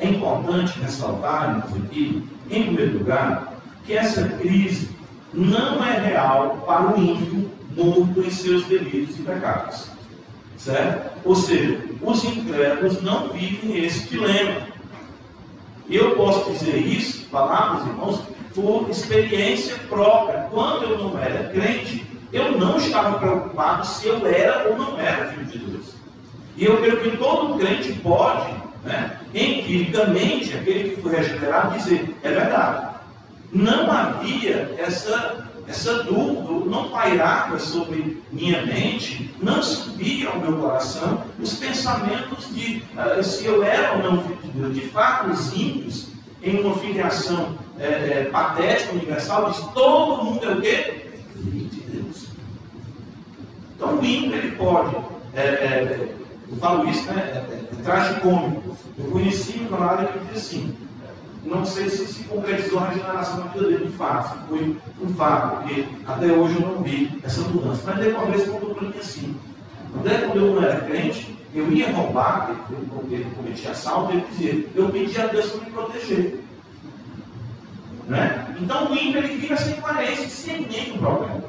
É 0.00 0.08
importante 0.08 0.78
ressaltarmos 0.80 1.64
aqui, 1.76 2.28
em 2.50 2.64
primeiro 2.64 2.98
lugar, 2.98 3.54
que 3.84 3.96
essa 3.96 4.28
crise 4.28 4.90
não 5.32 5.82
é 5.84 5.98
real 5.98 6.62
para 6.66 6.94
o 6.94 7.00
ímpio 7.00 7.50
morto 7.76 8.20
em 8.20 8.30
seus 8.30 8.64
delitos 8.66 9.18
e 9.18 9.22
pecados. 9.22 9.86
Certo? 10.56 11.18
Ou 11.24 11.34
seja, 11.34 11.80
os 12.00 12.24
incrédulos 12.24 13.02
não 13.02 13.28
vivem 13.28 13.84
esse 13.84 14.08
dilema. 14.08 14.68
Eu 15.88 16.14
posso 16.14 16.50
dizer 16.52 16.76
isso, 16.76 17.26
falar 17.28 17.80
os 17.80 17.86
irmãos, 17.86 18.20
por 18.54 18.88
experiência 18.90 19.76
própria. 19.88 20.46
Quando 20.50 20.84
eu 20.84 20.98
não 20.98 21.18
era 21.18 21.48
crente, 21.50 22.06
eu 22.32 22.58
não 22.58 22.76
estava 22.78 23.18
preocupado 23.18 23.86
se 23.86 24.08
eu 24.08 24.26
era 24.26 24.68
ou 24.68 24.76
não 24.76 24.98
era 24.98 25.26
filho 25.32 25.44
de 25.46 25.58
Deus. 25.58 25.86
E 26.56 26.64
eu 26.64 26.78
creio 26.78 27.00
que 27.00 27.16
todo 27.16 27.58
crente 27.58 27.92
pode, 27.94 28.52
né, 28.84 29.18
empiricamente, 29.34 30.54
aquele 30.54 30.90
que 30.90 31.02
foi 31.02 31.16
regenerado, 31.16 31.76
dizer: 31.76 32.14
é 32.22 32.30
verdade. 32.30 32.92
Não 33.52 33.90
havia 33.90 34.74
essa, 34.78 35.46
essa 35.68 36.02
dúvida, 36.04 36.70
não 36.70 36.88
pairava 36.88 37.58
sobre 37.58 38.22
minha 38.32 38.64
mente, 38.64 39.30
não 39.42 39.62
subia 39.62 40.30
ao 40.30 40.40
meu 40.40 40.56
coração 40.56 41.24
os 41.38 41.54
pensamentos 41.54 42.48
de 42.54 42.82
uh, 42.96 43.22
se 43.22 43.44
eu 43.44 43.62
era 43.62 43.92
ou 43.92 43.98
não 43.98 44.22
filho 44.22 44.38
de 44.42 44.48
Deus. 44.48 44.74
De 44.74 44.80
fato, 44.88 45.30
os 45.30 45.52
ímpios, 45.54 46.08
em 46.42 46.60
uma 46.60 46.74
filiação 46.78 47.58
é, 47.82 48.20
é, 48.20 48.28
patética, 48.30 48.92
universal, 48.92 49.50
diz: 49.50 49.60
todo 49.74 50.24
mundo 50.24 50.44
é 50.44 50.52
o 50.54 50.60
quê? 50.60 51.10
Filho 51.34 51.68
de 51.68 51.80
Deus. 51.80 52.28
Então, 53.76 53.98
o 53.98 54.04
ímpio, 54.04 54.34
ele 54.34 54.56
pode. 54.56 54.96
É, 55.34 55.42
é 55.42 56.14
eu 56.48 56.58
falo 56.58 56.88
isso, 56.88 57.10
né? 57.10 57.22
É, 57.34 57.38
é, 57.38 57.60
é 57.72 57.82
tragicômico. 57.82 58.76
Eu 58.98 59.10
conheci 59.10 59.60
um 59.60 59.68
camarada 59.68 60.06
que 60.06 60.18
diz 60.26 60.36
assim: 60.36 60.76
não 61.44 61.64
sei 61.64 61.88
se 61.88 62.06
se 62.06 62.24
concretizou 62.24 62.78
a 62.78 62.88
regeneração 62.88 63.38
na 63.38 63.46
vida 63.46 63.66
dele 63.66 63.86
de 63.86 63.92
fato, 63.92 64.38
foi 64.48 64.76
um 65.00 65.08
fato, 65.14 65.56
porque 65.56 65.86
até 66.06 66.26
hoje 66.26 66.54
eu 66.54 66.60
não 66.60 66.82
vi 66.82 67.18
essa 67.22 67.40
mudança. 67.48 67.82
Mas 67.86 67.98
daí 67.98 68.12
uma 68.12 68.26
vez 68.26 68.48
contou 68.48 68.74
para 68.74 68.88
mim 68.88 68.94
assim: 68.98 69.36
até 69.98 70.18
quando 70.18 70.36
eu 70.36 70.54
não 70.54 70.62
era 70.62 70.80
crente, 70.82 71.36
eu 71.54 71.72
ia 71.72 71.90
roubar, 71.90 72.66
porque 72.90 73.14
ele 73.14 73.30
cometia 73.34 73.70
assalto, 73.70 74.12
ele 74.12 74.24
dizia: 74.30 74.66
eu 74.74 74.88
pedi 74.90 75.20
a 75.20 75.26
Deus 75.26 75.50
para 75.50 75.64
me 75.64 75.70
proteger. 75.72 76.44
Né? 78.12 78.46
Então 78.60 78.92
o 78.92 78.94
ímpio 78.94 79.24
ele 79.24 79.40
fica 79.40 79.56
sem 79.56 79.72
coerência, 79.80 80.28
sem 80.28 80.66
nenhum 80.66 80.98
problema. 80.98 81.42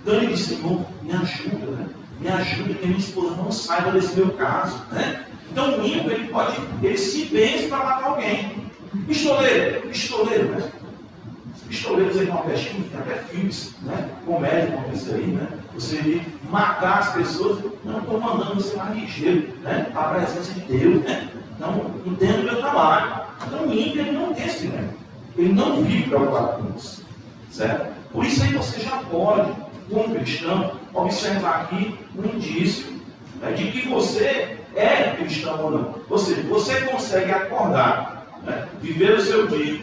Então 0.00 0.14
ele 0.14 0.28
disse: 0.28 0.54
Senhor, 0.54 0.86
me 1.02 1.12
ajuda, 1.12 1.66
né? 1.72 1.86
me 2.20 2.28
ajude 2.28 2.74
que 2.74 2.86
minha 2.86 2.98
esposa 2.98 3.34
não 3.34 3.50
saiba 3.50 3.90
desse 3.90 4.14
meu 4.14 4.30
caso. 4.30 4.80
Né? 4.92 5.24
Então 5.50 5.76
o 5.76 5.84
ímpio 5.84 6.12
ele 6.12 6.28
pode, 6.28 6.56
ele 6.80 6.96
se 6.96 7.24
benze 7.24 7.66
para 7.66 7.78
matar 7.78 8.04
alguém. 8.10 8.68
Pistoleiro, 9.08 9.88
pistoleiro, 9.88 10.48
né? 10.50 10.70
Pistoleiros 11.66 12.16
aí 12.16 12.26
nordestinos, 12.26 12.90
tem 12.90 13.00
até 13.00 13.16
filmes, 13.24 13.74
né? 13.82 14.08
Comédia 14.24 14.76
com 14.76 14.92
isso 14.92 15.12
aí, 15.12 15.26
né? 15.26 15.48
Você 15.74 16.22
matar 16.48 17.00
as 17.00 17.12
pessoas, 17.12 17.58
não 17.84 17.98
estou 17.98 18.20
mandando 18.20 18.54
você 18.54 18.76
mais 18.76 18.96
ligeiro, 18.96 19.52
né? 19.62 19.90
A 19.94 20.04
presença 20.04 20.52
de 20.52 20.60
Deus, 20.60 21.02
né? 21.02 21.28
Não 21.58 21.90
entendo 22.06 22.40
o 22.40 22.44
meu 22.44 22.56
trabalho. 22.60 23.20
Então 23.46 23.66
o 23.66 23.72
ímpio 23.72 24.00
ele 24.00 24.12
não 24.12 24.32
tem 24.32 24.46
esse 24.46 24.66
dilema. 24.68 25.07
Ele 25.38 25.52
não 25.52 25.82
vive 25.82 26.08
preocupado 26.08 26.64
com 26.64 26.76
isso. 26.76 27.04
Certo? 27.50 27.94
Por 28.12 28.24
isso 28.24 28.42
aí 28.42 28.52
você 28.52 28.80
já 28.80 28.96
pode, 29.10 29.52
como 29.88 30.14
cristão, 30.14 30.72
observar 30.92 31.62
aqui 31.62 31.96
um 32.16 32.24
indício 32.36 32.86
né, 33.40 33.52
de 33.52 33.70
que 33.70 33.88
você 33.88 34.58
é 34.74 35.14
cristão 35.16 35.64
ou 35.64 35.70
não. 35.70 35.94
Ou 36.10 36.18
seja, 36.18 36.42
você 36.42 36.80
consegue 36.82 37.30
acordar, 37.30 38.26
né, 38.44 38.68
viver 38.82 39.14
o 39.14 39.20
seu 39.20 39.46
dia, 39.46 39.80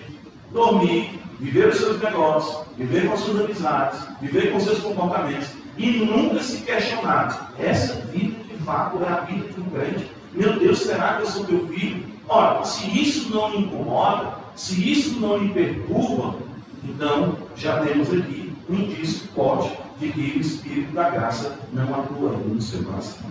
dormir, 0.52 1.20
viver 1.40 1.70
os 1.70 1.78
seus 1.78 2.02
negócios, 2.02 2.66
viver 2.78 3.10
com 3.10 3.18
suas 3.18 3.46
amizades, 3.46 4.00
viver 4.22 4.52
com 4.52 4.60
seus 4.60 4.80
comportamentos 4.80 5.48
e 5.78 5.92
nunca 5.92 6.42
se 6.42 6.62
questionar. 6.62 7.54
Essa 7.58 7.94
vida 8.08 8.44
de 8.44 8.58
fato 8.64 9.02
é 9.04 9.08
a 9.08 9.22
vida 9.22 9.48
de 9.48 9.62
um 9.62 9.70
crente. 9.70 10.12
Meu 10.34 10.60
Deus, 10.60 10.80
será 10.80 11.16
que 11.16 11.24
eu 11.24 11.28
sou 11.28 11.46
teu 11.46 11.68
filho? 11.68 12.06
Ora, 12.28 12.64
se 12.66 12.88
isso 13.00 13.34
não 13.34 13.52
me 13.52 13.60
incomoda, 13.60 14.45
se 14.56 14.92
isso 14.92 15.20
não 15.20 15.40
me 15.40 15.50
perturba, 15.54 16.36
então 16.84 17.38
já 17.56 17.84
temos 17.84 18.12
aqui 18.12 18.54
um 18.70 18.76
indício 18.76 19.28
forte 19.36 19.78
de 20.00 20.10
que 20.10 20.38
o 20.38 20.42
Espírito 20.42 20.94
da 20.94 21.10
Graça 21.10 21.60
não 21.72 21.94
atua 21.94 22.32
ainda 22.32 22.54
no 22.54 22.62
seu 22.62 22.84
coração. 22.84 23.30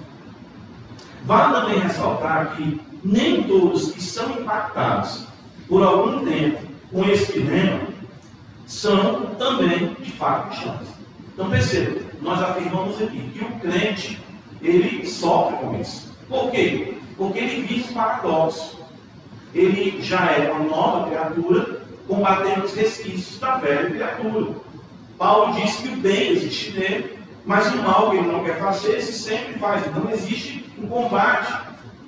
Vale 1.24 1.54
também 1.54 1.78
ressaltar 1.80 2.56
que 2.56 2.80
nem 3.02 3.44
todos 3.44 3.92
que 3.92 4.02
são 4.02 4.30
impactados 4.40 5.26
por 5.68 5.82
algum 5.82 6.24
tempo 6.24 6.62
com 6.92 7.04
esse 7.04 7.32
dilema 7.32 7.80
são 8.66 9.26
também 9.36 9.94
de 10.00 10.12
fato 10.12 10.48
cristãos. 10.48 10.88
Então 11.32 11.50
perceba, 11.50 12.00
nós 12.20 12.40
afirmamos 12.40 13.00
aqui 13.02 13.30
que 13.30 13.44
o 13.44 13.50
crente 13.60 14.20
ele 14.62 15.06
sofre 15.06 15.56
com 15.58 15.80
isso. 15.80 16.12
Por 16.28 16.50
quê? 16.50 16.96
Porque 17.16 17.38
ele 17.38 17.62
vive 17.66 17.92
paradoxo. 17.92 18.83
Ele 19.54 20.02
já 20.02 20.32
é 20.32 20.50
uma 20.50 20.64
nova 20.64 21.06
criatura, 21.08 21.80
combatendo 22.08 22.64
os 22.64 22.74
resquícios 22.74 23.38
da 23.38 23.56
velha 23.56 23.90
criatura. 23.90 24.54
Paulo 25.16 25.54
diz 25.54 25.76
que 25.76 25.88
o 25.88 25.96
bem 25.96 26.32
existe 26.32 26.72
nele, 26.72 27.18
mas 27.46 27.72
o 27.72 27.76
mal 27.78 28.10
que 28.10 28.16
ele 28.16 28.26
não 28.26 28.42
quer 28.42 28.58
fazer, 28.58 29.00
se 29.00 29.12
sempre 29.12 29.54
faz. 29.58 29.86
Então 29.86 30.10
existe 30.10 30.64
um 30.78 30.86
combate. 30.86 31.52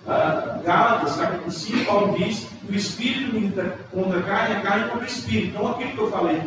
Uh, 0.07 0.63
Gálatas, 0.63 1.17
capítulo 1.17 1.51
5, 1.51 1.85
Paulo 1.85 2.17
diz 2.17 2.47
que 2.65 2.73
o 2.73 2.77
espírito 2.77 3.35
milita 3.35 3.77
contra 3.91 4.21
a 4.21 4.23
carne 4.23 4.55
e 4.55 4.59
a 4.59 4.61
carne 4.61 4.89
contra 4.89 5.05
o 5.05 5.09
espírito. 5.09 5.49
Então 5.49 5.69
aquilo 5.69 5.91
que 5.93 5.99
eu 5.99 6.11
falei 6.11 6.43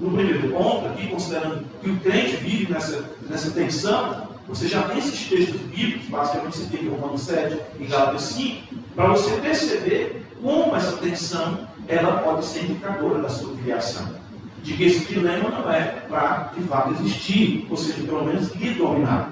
no 0.00 0.10
primeiro 0.10 0.50
ponto, 0.50 0.86
aqui, 0.86 1.08
considerando 1.08 1.64
que 1.82 1.90
o 1.90 1.96
crente 2.00 2.36
vive 2.36 2.72
nessa, 2.72 3.04
nessa 3.28 3.50
tensão, 3.50 4.28
você 4.46 4.68
já 4.68 4.82
tem 4.82 4.98
esses 4.98 5.28
textos 5.28 5.60
bíblicos, 5.62 6.06
basicamente 6.08 6.58
você 6.58 6.76
tem 6.76 6.86
em 6.86 6.88
Romanos 6.90 7.22
7 7.22 7.60
e 7.80 7.84
Gálatas 7.86 8.22
5, 8.22 8.74
para 8.94 9.08
você 9.08 9.36
perceber 9.36 10.26
como 10.42 10.76
essa 10.76 10.96
tensão 10.98 11.68
ela 11.88 12.18
pode 12.18 12.44
ser 12.44 12.64
indicadora 12.64 13.22
da 13.22 13.28
sua 13.28 13.54
filiação 13.56 14.24
de 14.64 14.72
que 14.74 14.84
esse 14.84 15.04
dilema 15.12 15.50
não 15.50 15.70
é 15.70 15.82
para, 16.08 16.52
de 16.56 16.62
fato, 16.62 16.94
existir, 16.94 17.66
ou 17.70 17.76
seja, 17.76 18.02
pelo 18.02 18.24
menos 18.24 18.50
lhe 18.54 18.72
dominar. 18.72 19.30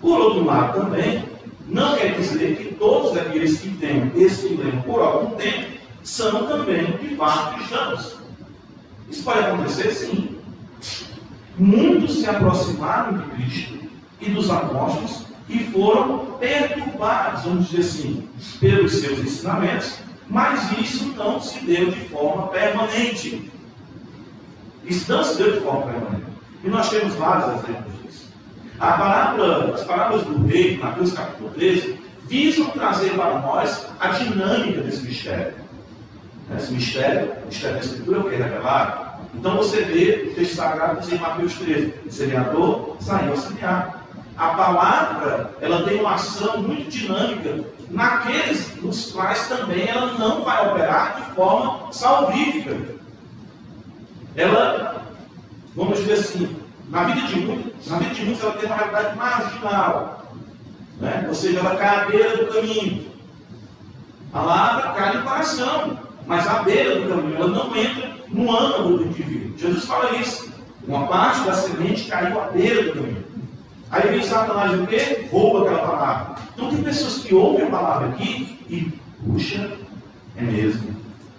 Por 0.00 0.18
outro 0.18 0.44
lado, 0.44 0.80
também, 0.80 1.22
não 1.66 1.94
quer 1.96 2.14
dizer 2.14 2.56
que 2.56 2.74
todos 2.74 3.16
aqueles 3.16 3.60
que 3.60 3.68
têm 3.76 4.10
esse 4.16 4.48
dilema 4.48 4.82
por 4.82 5.02
algum 5.02 5.36
tempo 5.36 5.78
são 6.02 6.46
também, 6.46 6.92
de 6.96 7.14
fato, 7.14 7.56
cristãos. 7.56 8.16
Isso 9.10 9.22
pode 9.22 9.40
acontecer, 9.40 9.92
sim. 9.92 10.38
Muitos 11.58 12.20
se 12.20 12.26
aproximaram 12.26 13.18
de 13.18 13.24
Cristo 13.30 13.78
e 14.20 14.30
dos 14.30 14.50
apóstolos 14.50 15.26
e 15.48 15.64
foram 15.72 16.38
perturbados, 16.38 17.44
vamos 17.44 17.68
dizer 17.68 17.80
assim, 17.80 18.28
pelos 18.60 18.92
seus 18.92 19.18
ensinamentos, 19.20 19.98
mas 20.28 20.78
isso 20.78 21.14
não 21.16 21.40
se 21.40 21.64
deu 21.64 21.90
de 21.90 22.00
forma 22.08 22.48
permanente. 22.48 23.50
Isso 24.84 25.10
não 25.10 25.24
se 25.24 25.36
deu 25.38 25.52
de 25.52 25.60
forma 25.60 25.92
permanente. 25.92 26.26
E 26.62 26.68
nós 26.68 26.90
temos 26.90 27.14
vários 27.14 27.64
exemplos 27.64 28.02
disso. 28.02 28.28
A 28.78 28.92
parábola, 28.92 29.74
as 29.74 29.84
parábolas 29.84 30.26
do 30.26 30.46
rei, 30.46 30.76
Mateus 30.76 31.12
capítulo 31.12 31.50
13, 31.50 31.98
visam 32.26 32.70
trazer 32.70 33.14
para 33.14 33.40
nós 33.40 33.86
a 33.98 34.08
dinâmica 34.08 34.82
desse 34.82 35.02
mistério. 35.02 35.54
Esse 36.56 36.72
mistério, 36.72 37.32
o 37.42 37.46
mistério 37.46 37.76
da 37.76 37.82
Escritura 37.82 38.18
é 38.18 38.20
o 38.20 38.28
que 38.28 38.34
é 38.34 38.38
revelado. 38.38 39.08
Então 39.34 39.56
você 39.56 39.82
vê 39.82 40.30
o 40.30 40.34
texto 40.34 40.56
sagrado 40.56 41.00
diz 41.00 41.12
em 41.12 41.18
Mateus 41.18 41.54
13: 41.54 41.94
o 42.06 42.12
semeador 42.12 42.96
saiu 43.00 43.32
a 43.32 43.36
semear. 43.36 43.97
A 44.38 44.48
palavra, 44.50 45.50
ela 45.60 45.82
tem 45.82 46.00
uma 46.00 46.14
ação 46.14 46.62
muito 46.62 46.88
dinâmica 46.88 47.64
naqueles 47.90 48.76
nos 48.76 49.10
quais 49.10 49.48
também 49.48 49.88
ela 49.88 50.12
não 50.14 50.44
vai 50.44 50.70
operar 50.70 51.16
de 51.16 51.34
forma 51.34 51.92
salvífica 51.92 52.98
ela, 54.38 55.02
vamos 55.74 55.98
dizer 55.98 56.12
assim, 56.14 56.56
na 56.88 57.04
vida 57.04 57.26
de 57.26 57.40
muitos, 57.40 57.88
na 57.88 57.98
vida 57.98 58.14
de 58.14 58.24
muitos 58.24 58.42
ela 58.44 58.52
tem 58.52 58.66
uma 58.66 58.76
realidade 58.76 59.16
marginal. 59.16 60.32
Né? 61.00 61.24
Ou 61.28 61.34
seja, 61.34 61.58
ela 61.58 61.76
cai 61.76 61.96
à 61.96 62.04
beira 62.04 62.36
do 62.36 62.52
caminho. 62.52 63.08
A 64.32 64.38
palavra 64.38 64.92
cai 64.92 65.16
no 65.16 65.22
coração, 65.24 65.98
mas 66.24 66.46
à 66.46 66.62
beira 66.62 67.00
do 67.00 67.08
caminho, 67.08 67.36
ela 67.36 67.48
não 67.48 67.76
entra 67.76 68.16
no 68.28 68.56
âmago 68.56 68.98
do 68.98 69.06
indivíduo. 69.06 69.58
Jesus 69.58 69.84
fala 69.84 70.14
isso. 70.16 70.52
Uma 70.86 71.06
parte 71.08 71.40
da 71.40 71.54
semente 71.54 72.08
caiu 72.08 72.40
à 72.40 72.44
beira 72.44 72.84
do 72.84 72.92
caminho. 72.92 73.24
Aí 73.90 74.08
vem 74.08 74.22
Satanás 74.22 74.78
o 74.78 74.86
quê? 74.86 75.28
Rouba 75.30 75.62
aquela 75.62 75.86
palavra. 75.86 76.36
Então 76.54 76.70
tem 76.70 76.82
pessoas 76.82 77.18
que 77.24 77.34
ouvem 77.34 77.66
a 77.66 77.70
palavra 77.70 78.08
aqui 78.08 78.58
e 78.68 78.98
Puxa, 79.24 79.70
é 80.36 80.42
mesmo, 80.42 80.94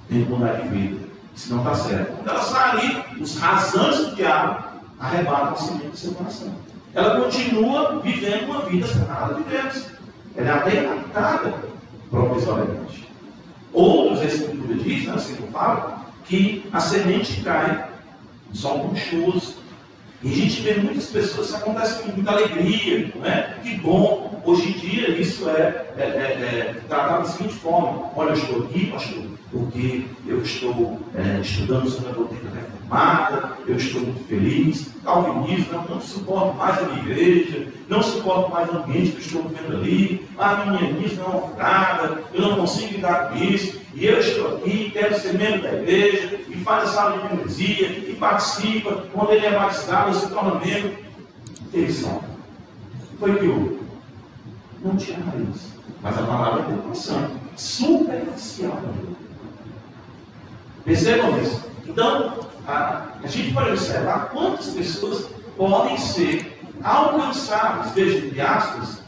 tem 0.09 0.25
que 0.25 0.29
mudar 0.29 0.53
de 0.53 0.67
vida. 0.67 1.07
Isso 1.33 1.53
não 1.53 1.59
está 1.59 1.75
certo. 1.75 2.15
Quando 2.17 2.29
ela 2.29 2.41
sai 2.41 2.71
ali, 2.71 3.21
os 3.21 3.39
rasantes 3.39 4.07
do 4.07 4.15
diabo 4.15 4.63
arrebatam 4.99 5.53
o 5.53 5.57
semente 5.57 5.87
do 5.87 5.97
seu 5.97 6.11
coração. 6.13 6.53
Ela 6.93 7.21
continua 7.21 7.99
vivendo 8.01 8.49
uma 8.49 8.65
vida 8.65 8.85
separada 8.85 9.35
de 9.35 9.43
Deus. 9.43 9.85
Ela 10.35 10.49
é 10.49 10.53
até 10.53 10.85
adaptada 10.85 11.53
provisoriamente. 12.09 13.07
Outros, 13.71 14.21
a 14.21 14.25
Escritura 14.25 14.75
diz, 14.75 15.05
né, 15.05 15.13
assim 15.13 15.37
eu 15.39 15.47
falo, 15.47 15.93
que 16.25 16.67
a 16.73 16.79
semente 16.79 17.41
cai 17.41 17.89
no 18.49 18.55
solo 18.55 18.87
rochoso, 18.87 19.55
e 20.21 20.31
a 20.31 20.35
gente 20.35 20.61
vê 20.61 20.73
muitas 20.75 21.05
pessoas, 21.05 21.47
isso 21.47 21.55
acontece 21.55 22.03
com 22.03 22.11
muita 22.11 22.31
alegria, 22.31 23.11
não 23.15 23.25
é? 23.25 23.55
Que 23.63 23.75
bom. 23.75 24.41
Hoje 24.43 24.69
em 24.69 24.71
dia 24.73 25.09
isso 25.11 25.49
é, 25.49 25.85
é, 25.97 26.01
é, 26.01 26.05
é 26.05 26.81
tratado 26.87 27.23
da 27.23 27.29
seguinte 27.29 27.53
forma: 27.55 28.11
olha, 28.15 28.29
eu 28.29 28.33
estou 28.33 28.63
aqui, 28.63 28.87
pastor, 28.87 29.23
porque 29.49 30.05
eu 30.27 30.41
estou 30.41 30.99
é, 31.15 31.39
estudando 31.39 31.89
sobre 31.89 32.09
a 32.09 32.13
doutrina 32.13 32.49
reformada, 32.49 32.78
eu 33.67 33.75
estou 33.75 34.01
muito 34.01 34.27
feliz. 34.27 34.89
Calvinismo, 35.03 35.73
não, 35.73 35.95
não 35.95 36.01
suporto 36.01 36.57
mais 36.57 36.77
a 36.77 36.81
minha 36.83 36.99
igreja, 37.01 37.67
não 37.87 38.03
suporto 38.03 38.51
mais 38.51 38.69
o 38.69 38.77
ambiente 38.77 39.11
que 39.13 39.21
estou 39.21 39.43
vivendo 39.43 39.77
ali, 39.77 40.27
a 40.37 40.65
minha 40.65 40.93
missa 40.93 41.15
não 41.15 41.25
é 41.25 41.29
uma 41.29 41.47
furada, 41.47 42.23
eu 42.33 42.41
não 42.41 42.57
consigo 42.57 42.93
lidar 42.93 43.29
com 43.29 43.37
isso, 43.37 43.79
e 43.95 44.05
eu 44.05 44.19
estou 44.19 44.57
aqui, 44.57 44.91
quero 44.91 45.19
ser 45.19 45.33
membro 45.33 45.63
da 45.63 45.73
igreja, 45.73 46.39
e 46.47 46.55
faz 46.57 46.89
a 46.89 46.93
sala 46.93 47.17
de 47.17 47.33
membresia, 47.33 47.87
e 47.87 48.15
participa, 48.19 49.05
quando 49.13 49.31
ele 49.31 49.45
é 49.45 49.51
batizado, 49.51 50.13
se 50.13 50.29
torna 50.29 50.59
membro. 50.63 50.95
Atenção. 51.67 52.23
Foi 53.19 53.35
que 53.35 53.47
houve? 53.47 53.79
Não 54.83 54.95
tinha 54.95 55.17
raiz. 55.19 55.73
Mas 56.01 56.17
a 56.17 56.21
palavra 56.23 56.65
é 56.65 56.73
educação. 56.73 57.31
Superficial. 57.55 58.81
Percebam 60.85 61.41
isso? 61.41 61.61
Então, 61.85 62.48
a, 62.69 63.07
a 63.23 63.27
gente 63.27 63.53
pode 63.53 63.71
observar 63.71 64.29
quantas 64.29 64.67
pessoas 64.67 65.25
podem 65.57 65.97
ser 65.97 66.59
alcançadas, 66.83 67.91
veja, 67.91 68.25
entre 68.25 68.39
aspas, 68.39 69.01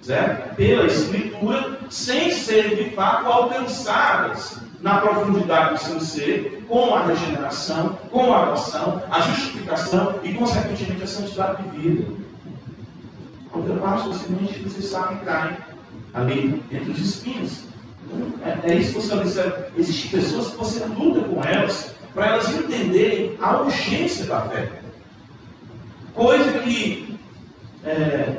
certo? 0.00 0.54
pela 0.54 0.86
Escritura, 0.86 1.78
sem 1.90 2.30
serem 2.30 2.76
de 2.76 2.90
fato 2.90 3.26
alcançadas 3.26 4.58
na 4.80 4.98
profundidade 4.98 5.74
do 5.74 5.80
seu 5.80 6.00
ser, 6.00 6.64
com 6.66 6.94
a 6.94 7.04
regeneração, 7.04 7.98
com 8.10 8.32
a 8.32 8.44
adoção, 8.44 9.02
a 9.10 9.20
justificação 9.20 10.20
e, 10.22 10.32
consequentemente, 10.32 11.02
a 11.02 11.06
santidade 11.06 11.62
de 11.64 11.78
vida. 11.78 12.12
Outra 13.52 13.74
parte 13.76 14.08
da 14.08 14.14
semente, 14.14 14.60
vocês 14.60 14.86
sabem, 14.86 15.18
cai 15.18 15.58
ali 16.14 16.62
entre 16.70 16.92
os 16.92 16.98
espinhos. 16.98 17.64
É, 18.42 18.72
é 18.72 18.74
isso 18.76 18.94
que 18.94 19.06
você 19.06 19.14
observa. 19.14 19.66
Existem 19.76 20.10
pessoas 20.10 20.50
que 20.50 20.56
você 20.56 20.84
luta 20.86 21.20
com 21.28 21.44
elas 21.44 21.94
para 22.14 22.26
elas 22.26 22.48
entenderem 22.50 23.36
a 23.40 23.60
urgência 23.60 24.26
da 24.26 24.42
fé. 24.42 24.68
Coisa 26.14 26.58
que 26.60 27.18
é, 27.84 28.36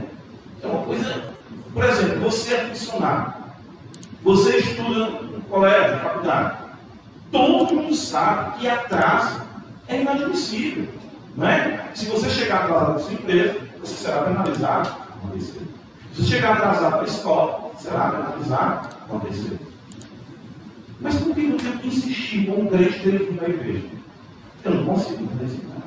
é 0.61 0.67
uma 0.67 0.83
coisa. 0.83 1.31
Por 1.73 1.83
exemplo, 1.85 2.19
você 2.19 2.55
é 2.55 2.65
funcionário. 2.65 3.33
Você 4.23 4.57
estuda 4.57 5.09
no 5.09 5.41
colégio, 5.43 5.91
na 5.91 5.99
faculdade. 5.99 6.57
Todo 7.31 7.73
mundo 7.73 7.95
sabe 7.95 8.59
que 8.59 8.67
atraso 8.67 9.41
é 9.87 10.01
inadmissível. 10.01 10.87
Não 11.35 11.47
é? 11.47 11.89
Se 11.95 12.05
você 12.05 12.29
chegar 12.29 12.63
atrasado 12.65 12.93
na 12.93 12.99
sua 12.99 13.13
empresa, 13.13 13.59
você 13.79 13.95
será 13.95 14.23
penalizado. 14.23 14.95
Se 15.39 16.21
você 16.21 16.23
chegar 16.23 16.57
atrasado 16.57 16.91
para 16.91 17.01
a 17.01 17.05
escola, 17.05 17.71
será 17.79 18.11
penalizado. 18.11 18.89
Aconteceu. 19.05 19.70
Mas 21.01 21.19
eu 21.19 21.33
tenho 21.33 21.57
que 21.57 21.87
insistir 21.87 22.45
com 22.45 22.61
um 22.61 22.67
crente 22.67 23.09
vindo 23.09 23.43
à 23.43 23.49
igreja? 23.49 23.87
Eu 24.63 24.75
não 24.75 24.85
consigo 24.85 25.27
resignar. 25.39 25.81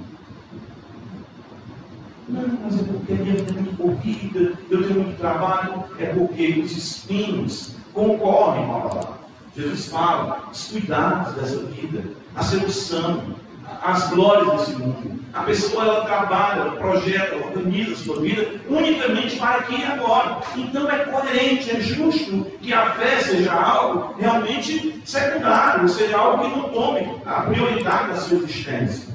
Não, 2.29 2.59
mas 2.63 2.81
é 2.81 2.83
porque 2.83 3.13
a 3.13 3.17
minha 3.17 3.35
vida 3.35 3.51
é 3.51 3.63
muito 3.63 3.77
corrida, 3.77 4.59
eu 4.71 4.89
tenho 4.89 5.01
muito 5.05 5.19
trabalho, 5.19 5.85
é 5.99 6.07
porque 6.07 6.61
os 6.61 6.77
espinhos 6.77 7.77
concorrem 7.93 8.65
a 8.65 8.67
palavra. 8.67 9.15
Jesus 9.57 9.87
fala, 9.87 10.49
os 10.51 10.69
cuidados 10.69 11.35
dessa 11.35 11.65
vida, 11.67 12.03
a 12.35 12.43
sedução, 12.43 13.37
as 13.83 14.11
glórias 14.11 14.61
desse 14.61 14.73
mundo. 14.77 15.25
A 15.33 15.43
pessoa 15.43 15.85
ela 15.85 16.05
trabalha, 16.05 16.71
projeta, 16.73 17.35
organiza 17.37 17.93
a 17.93 17.97
sua 17.97 18.21
vida 18.21 18.61
unicamente 18.69 19.37
para 19.37 19.57
aqui 19.57 19.81
e 19.81 19.85
agora. 19.85 20.39
Então 20.57 20.89
é 20.91 20.99
coerente, 21.01 21.71
é 21.71 21.81
justo 21.81 22.47
que 22.61 22.73
a 22.73 22.93
fé 22.93 23.21
seja 23.21 23.53
algo 23.53 24.15
realmente 24.19 25.03
secundário, 25.05 25.89
seja 25.89 26.17
algo 26.17 26.45
que 26.45 26.57
não 26.57 26.69
tome 26.71 27.21
a 27.27 27.43
prioridade 27.43 28.09
da 28.09 28.17
sua 28.17 28.39
existência. 28.39 29.13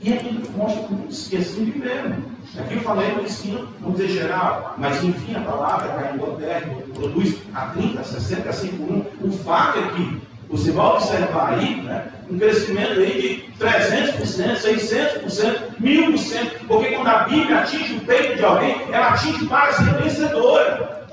E 0.00 0.12
aqui 0.12 0.42
mostra 0.56 0.82
que 1.08 1.36
assim 1.36 1.64
viveram. 1.64 2.16
Aqui 2.58 2.74
eu 2.74 2.80
falei 2.80 3.12
do 3.12 3.22
ensino, 3.22 3.68
vamos 3.80 3.98
dizer 3.98 4.20
geral, 4.20 4.74
mas 4.78 5.02
enfim, 5.04 5.34
a 5.36 5.40
palavra 5.40 5.88
cai 5.88 6.14
em 6.14 6.36
terra, 6.36 6.76
produz 6.94 7.36
a 7.54 7.66
30, 7.66 8.02
60, 8.02 8.52
100 8.52 8.70
por 8.70 8.90
1. 8.90 9.04
O 9.28 9.32
fato 9.32 9.78
é 9.78 9.82
que 9.88 10.20
você 10.48 10.70
vai 10.70 10.86
observar 10.86 11.54
aí 11.54 11.82
né, 11.82 12.06
um 12.30 12.38
crescimento 12.38 13.00
aí 13.00 13.44
de 13.58 13.64
300%, 13.64 14.56
600%, 14.56 15.76
1000%, 15.80 16.50
porque 16.66 16.92
quando 16.92 17.08
a 17.08 17.18
Bíblia 17.24 17.58
atinge 17.58 17.96
o 17.96 18.00
peito 18.00 18.36
de 18.36 18.44
alguém, 18.44 18.76
ela 18.90 19.08
atinge 19.08 19.46
para 19.46 19.72
ser 19.72 19.94
vencedora. 20.02 21.06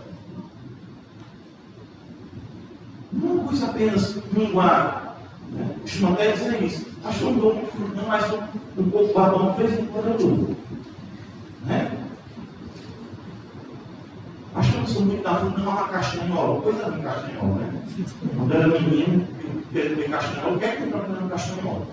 Não 3.12 3.40
coisa 3.40 3.66
apenas 3.68 4.18
minguar. 4.32 5.18
Né? 5.52 5.76
Os 5.84 5.96
irmãos 5.96 6.18
dizem 6.18 6.66
isso. 6.66 6.86
Pastor, 7.04 7.32
não 7.34 7.54
não, 7.96 8.08
mas 8.08 8.26
um, 8.32 8.82
um 8.82 8.90
pouco 8.90 9.14
babão 9.14 9.54
fez 9.56 9.80
um 9.80 9.86
quando 9.88 10.58
Né? 11.66 11.95
Não 14.86 14.94
sou 14.94 15.02
muito 15.04 15.24
da 15.24 15.36
fruta, 15.36 15.62
não, 15.62 15.72
uma 15.72 15.88
castanhola. 15.88 16.62
Coisa 16.62 16.92
de 16.92 17.02
castanhola, 17.02 17.56
né? 17.56 17.84
Quando 18.38 18.54
era 18.54 18.68
menino, 18.68 19.28
Pedro 19.74 19.96
de 19.96 20.04
castanhola, 20.04 20.56
o 20.56 20.60
que 20.60 20.66
é 20.66 20.76
problema 20.76 21.22
no 21.22 21.30
castanhola? 21.30 21.88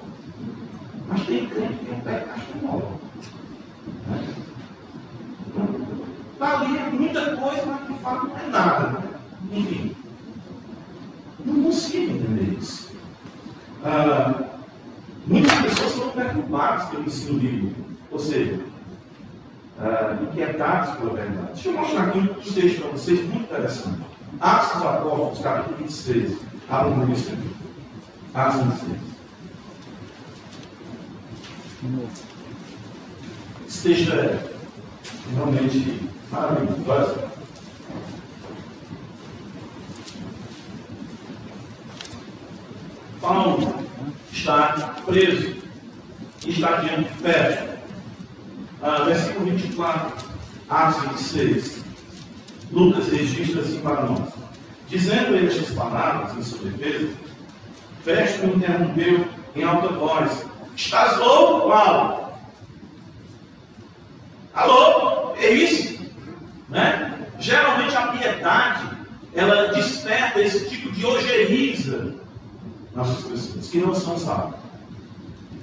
Mas 1.09 1.23
tem 1.23 1.47
crente 1.47 1.75
que 1.77 2.01
pé 2.03 2.19
de 2.19 2.25
castanhola. 2.27 2.93
Né? 4.07 4.35
Está 6.35 6.61
ali 6.61 6.77
é 6.77 6.91
muita 6.91 7.37
coisa, 7.37 7.65
mas 7.65 7.89
de 7.89 7.95
fato 7.95 8.27
não 8.27 8.37
é 8.37 8.47
nada. 8.49 8.89
Né? 8.89 9.09
Enfim. 9.53 9.97
Não 11.47 11.63
consigo 11.63 12.13
entender 12.13 12.59
isso. 12.61 12.91
Ah, 13.83 14.35
muitas 15.27 15.55
pessoas 15.63 15.93
foram 15.93 16.11
perturbadas 16.11 16.91
pelo 16.91 17.05
ensino 17.05 17.39
bíblico. 17.39 17.81
Ou 18.11 18.19
seja, 18.19 18.61
ah, 19.81 20.19
inquietados 20.23 20.97
pela 20.97 21.15
verdade. 21.15 21.53
Deixa 21.55 21.69
eu 21.69 21.73
mostrar 21.75 22.03
aqui 22.09 22.19
um 22.19 22.27
texto 22.27 22.81
para 22.81 22.91
vocês 22.91 23.21
muito 23.21 23.43
interessante. 23.43 24.01
Atos 24.41 24.73
dos 24.73 24.87
Apóstolos, 24.87 25.39
capítulo 25.41 25.77
26. 25.79 26.39
Abra 26.69 26.91
o 26.91 27.13
isso 27.13 27.33
aqui. 27.33 27.57
Atos 28.35 28.61
26. 28.61 29.13
Esse 33.67 33.83
texto 33.89 34.13
é 34.13 34.53
realmente 35.35 36.09
maravilhoso. 36.31 37.33
Paulo 43.21 43.87
está 44.33 44.97
preso 45.05 45.57
e 46.45 46.51
está 46.51 46.81
diante 46.81 47.09
de 47.09 47.15
festa. 47.21 47.72
Ah, 48.83 49.05
versículo 49.05 49.47
24, 49.47 50.13
Atos 50.69 51.03
26. 51.11 51.85
Lucas 52.73 53.09
registra 53.09 53.61
assim 53.61 53.81
para 53.81 54.03
nós. 54.03 54.33
Dizendo 54.89 55.37
estas 55.37 55.71
palavras 55.73 56.37
em 56.37 56.43
sua 56.43 56.69
defesa, 56.69 57.13
Festo 58.03 58.47
interrompeu 58.47 59.29
em 59.55 59.63
alta 59.63 59.89
voz: 59.89 60.45
Estás 60.75 61.17
louco, 61.19 61.69
Paulo? 61.69 62.33
Alô? 64.53 65.35
É 65.37 65.51
isso? 65.53 66.05
Né? 66.69 67.29
Geralmente 67.39 67.95
a 67.95 68.09
piedade 68.09 68.89
ela 69.33 69.73
desperta 69.73 70.41
esse 70.41 70.69
tipo 70.69 70.91
de 70.91 71.07
ojeriza 71.07 72.15
nas 72.95 73.09
pessoas 73.23 73.69
que 73.69 73.79
não 73.79 73.95
são 73.95 74.19
salvas. 74.19 74.61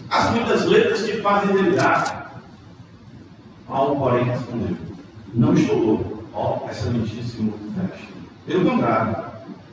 As 0.10 0.32
muitas 0.32 0.65
letras 0.65 1.05
te 1.05 1.21
fazem 1.21 1.53
delirar. 1.53 2.28
Paulo, 3.69 3.97
porém, 3.97 4.23
respondeu: 4.23 4.75
Não 5.34 5.53
estou. 5.53 6.25
Ó, 6.34 6.67
se 6.71 6.89
fecha. 6.89 8.08
Pelo 8.45 8.69
contrário, 8.69 9.15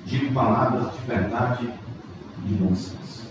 digo 0.05 0.35
palavras 0.35 0.93
de 0.93 1.07
verdade 1.07 1.69
e 2.45 2.49
de 2.49 2.55
bom 2.55 2.75
senso. 2.75 3.27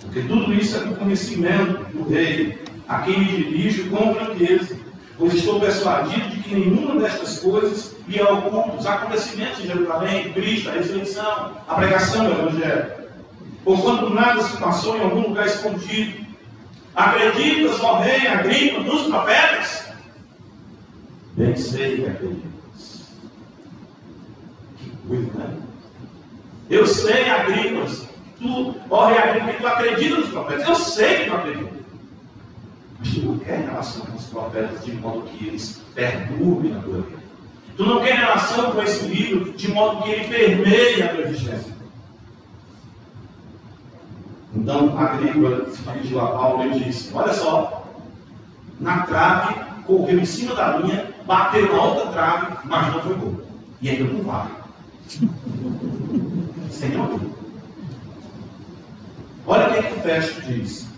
Porque 0.00 0.22
tudo 0.22 0.52
isso 0.52 0.76
é 0.76 0.80
do 0.80 0.96
conhecimento 0.96 1.84
do 1.92 2.08
rei, 2.08 2.58
a 2.88 3.00
quem 3.00 3.18
me 3.20 3.24
dirijo 3.24 3.88
com 3.90 4.14
franqueza. 4.14 4.76
Pois 5.16 5.34
estou 5.34 5.60
persuadido 5.60 6.28
de 6.28 6.42
que 6.42 6.54
nenhuma 6.54 7.00
destas 7.00 7.40
coisas 7.40 7.96
lhe 8.06 8.18
é 8.18 8.24
oculta. 8.24 8.76
Os 8.76 8.86
acontecimentos 8.86 9.58
de 9.58 9.68
Jerusalém, 9.68 10.32
Cristo, 10.32 10.70
a 10.70 10.72
ressurreição, 10.72 11.52
a 11.66 11.74
pregação 11.74 12.24
do 12.24 12.32
Evangelho. 12.32 12.92
Porquanto 13.64 14.10
nada 14.10 14.42
se 14.42 14.56
passou 14.56 14.96
em 14.96 15.02
algum 15.02 15.28
lugar 15.28 15.46
escondido. 15.46 16.27
Acreditas, 16.98 17.80
ó 17.80 18.00
rei, 18.00 18.26
Agripa, 18.26 18.82
dos 18.82 19.06
profetas? 19.06 19.84
Bem 21.34 21.54
sei 21.54 21.96
que 21.96 22.06
acreditas. 22.06 23.04
Que 24.76 24.90
coisa, 25.06 25.32
né? 25.34 25.56
Eu 26.68 26.84
sei, 26.88 27.30
Agripas, 27.30 28.04
tu, 28.40 28.74
ó 28.90 29.06
rei 29.06 29.40
que 29.42 29.60
tu 29.60 29.66
acredita 29.68 30.16
nos 30.16 30.28
profetas. 30.30 30.66
Eu 30.66 30.74
sei 30.74 31.18
que 31.18 31.30
tu 31.30 31.36
acredita. 31.36 31.78
Mas 32.98 33.14
tu 33.14 33.20
não 33.20 33.38
quer 33.38 33.60
relação 33.60 34.04
com 34.04 34.16
os 34.16 34.24
profetas 34.24 34.84
de 34.84 34.92
modo 34.94 35.22
que 35.28 35.46
eles 35.46 35.80
perturbem 35.94 36.76
a 36.76 36.80
tua 36.80 37.02
vida. 37.02 37.22
Tu 37.76 37.86
não 37.86 38.00
quer 38.00 38.16
relação 38.16 38.72
com 38.72 38.82
esse 38.82 39.04
livro 39.04 39.52
de 39.52 39.68
modo 39.70 40.02
que 40.02 40.10
ele 40.10 40.26
permeie 40.26 41.02
a 41.04 41.14
tua 41.14 41.22
existência. 41.22 41.77
Então, 44.58 44.98
Agrícola 44.98 45.70
se 45.70 45.82
dirigiu 45.82 46.20
a 46.20 46.32
Paulo 46.32 46.64
e 46.64 46.84
disse: 46.84 47.14
Olha 47.14 47.32
só, 47.32 47.84
na 48.80 49.02
trave, 49.02 49.54
correu 49.86 50.18
em 50.18 50.24
cima 50.24 50.54
da 50.56 50.78
linha, 50.78 51.14
bateu 51.24 51.72
na 51.72 51.82
outra 51.82 52.10
trave, 52.10 52.58
mas 52.64 52.92
não 52.92 53.02
foi 53.02 53.14
gol. 53.14 53.40
E 53.80 53.88
ainda 53.88 54.12
não 54.12 54.22
vai. 54.24 54.48
Senhor. 56.70 57.20
Olha 59.46 59.68
o 59.68 59.74
que, 59.74 59.82
que 59.82 59.94
o 59.94 60.02
Festo 60.02 60.42
diz. 60.42 60.88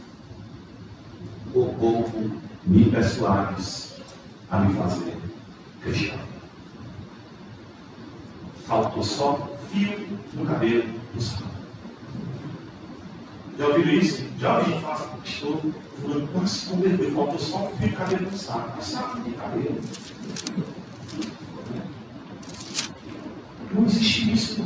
O 1.54 1.66
povo 1.74 2.40
me 2.64 2.84
persuades 2.86 4.00
a 4.50 4.58
me 4.58 4.74
fazer 4.74 5.16
cristão. 5.82 6.18
Faltou 8.66 9.02
só 9.02 9.50
fio 9.70 10.18
no 10.32 10.46
cabelo 10.46 10.84
do 11.12 11.20
Senhor. 11.20 11.49
Já 13.60 13.66
ouviram 13.66 13.92
isso? 13.92 14.24
Já 14.38 14.56
ouvi 14.56 14.70
gente 14.70 14.80
falar 14.80 14.94
assim, 14.94 15.08
pastor, 15.18 15.60
fulano 16.00 16.28
quando 16.28 16.48
se 16.48 16.66
converteu, 16.66 17.12
faltou 17.12 17.38
só 17.38 17.58
um 17.58 17.76
fio 17.76 17.88
de 17.90 17.94
cabelo 17.94 18.30
no 18.30 18.38
saco. 18.38 18.78
Que 18.78 18.84
saco 18.86 19.20
de 19.20 19.30
cabelo? 19.32 19.80
Não 23.74 23.84
existe 23.84 24.32
isso, 24.32 24.64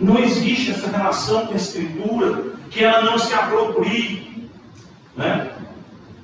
Não 0.00 0.18
existe 0.18 0.70
essa 0.70 0.88
relação 0.88 1.46
com 1.46 1.52
a 1.52 1.56
Escritura 1.56 2.54
que 2.70 2.82
ela 2.82 3.02
não 3.02 3.18
se 3.18 3.34
aproprie. 3.34 4.48
Né? 5.14 5.52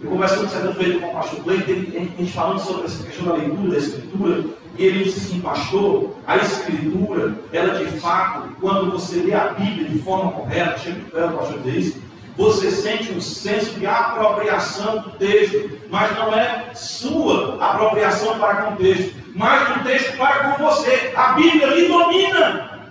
Eu 0.02 0.10
conversando 0.10 0.48
certa 0.48 0.74
feita 0.74 0.98
com 0.98 1.06
o 1.06 1.12
pastor 1.12 1.44
Cleiton, 1.44 1.72
a 1.72 2.20
gente 2.20 2.32
falando 2.32 2.58
sobre 2.58 2.86
essa 2.86 3.04
questão 3.04 3.26
da 3.26 3.34
leitura 3.34 3.70
da 3.70 3.78
Escritura, 3.78 4.44
e 4.76 4.84
ele 4.84 5.04
disse 5.04 5.18
assim, 5.20 5.40
pastor, 5.40 6.16
a 6.26 6.36
Escritura, 6.38 7.34
ela 7.52 7.84
de 7.84 8.00
fato, 8.00 8.48
quando 8.60 8.90
você 8.90 9.16
lê 9.20 9.32
a 9.32 9.48
Bíblia 9.48 9.88
de 9.88 9.98
forma 10.00 10.32
correta, 10.32 10.80
que 10.80 10.90
o 10.90 11.32
pastor 11.38 11.60
diz, 11.62 11.96
você 12.36 12.70
sente 12.72 13.12
um 13.12 13.20
senso 13.20 13.78
de 13.78 13.86
apropriação 13.86 15.02
do 15.02 15.10
texto, 15.10 15.70
mas 15.88 16.16
não 16.16 16.34
é 16.34 16.70
sua 16.74 17.58
apropriação 17.60 18.38
para 18.40 18.62
com 18.62 18.74
o 18.74 18.76
texto, 18.78 19.14
mas 19.36 19.68
do 19.68 19.84
texto 19.84 20.16
para 20.16 20.52
com 20.52 20.64
você. 20.64 21.12
A 21.14 21.34
Bíblia 21.34 21.66
lhe 21.66 21.86
domina, 21.86 22.90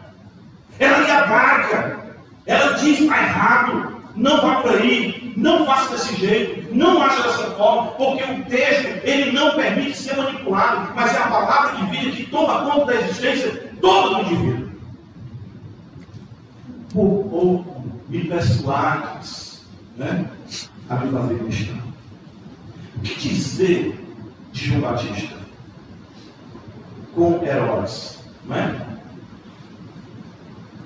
ela 0.80 0.98
lhe 1.00 1.12
abarca, 1.12 2.00
ela 2.46 2.74
diz 2.74 3.02
está 3.02 3.18
errado, 3.18 4.01
não 4.16 4.42
vá 4.42 4.62
por 4.62 4.72
aí, 4.72 5.34
não 5.36 5.66
faça 5.66 5.92
desse 5.92 6.16
jeito, 6.16 6.76
não 6.76 7.02
ache 7.02 7.22
dessa 7.24 7.52
forma, 7.52 7.92
porque 7.92 8.24
o 8.24 8.46
texto 8.46 8.88
ele 9.04 9.32
não 9.32 9.56
permite 9.56 9.98
ser 9.98 10.18
manipulado, 10.18 10.94
mas 10.96 11.14
é 11.14 11.18
a 11.18 11.28
palavra 11.28 11.78
divina 11.78 12.12
que 12.12 12.26
toma 12.28 12.70
conta 12.70 12.86
da 12.86 12.96
existência 12.96 13.72
toda 13.80 14.16
do 14.16 14.22
indivíduo. 14.22 14.72
Por 16.94 17.24
pouco 17.30 17.84
me 18.10 18.26
persuades 18.26 19.66
né, 19.96 20.30
a 20.90 20.96
me 20.96 21.12
fazer 21.12 21.40
cristão. 21.40 21.82
O 22.98 23.00
que 23.02 23.30
dizer 23.30 24.00
de 24.52 24.66
João 24.66 24.82
Batista 24.82 25.38
com 27.16 27.44
Herodes? 27.44 28.20
Não 28.46 28.56
é? 28.56 28.88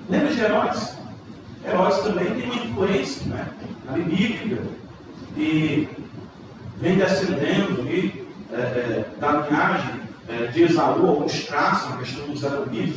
Lembra 0.08 0.32
de 0.32 0.40
Herodes? 0.40 0.95
Herodes 1.66 1.98
também 1.98 2.34
tem 2.34 2.44
uma 2.44 2.54
influência 2.54 3.26
né, 3.26 3.48
bíblica 3.92 4.62
e 5.36 5.88
vem 6.80 6.96
descendendo 6.96 7.82
e, 7.90 8.26
é, 8.52 8.56
é, 8.56 9.04
da 9.18 9.32
linhagem 9.32 10.00
é, 10.28 10.46
de 10.46 10.62
Esaú, 10.62 11.08
alguns 11.08 11.44
traços 11.44 11.90
na 11.90 11.96
questão 11.98 12.26
dos 12.26 12.42
Edomitas, 12.42 12.96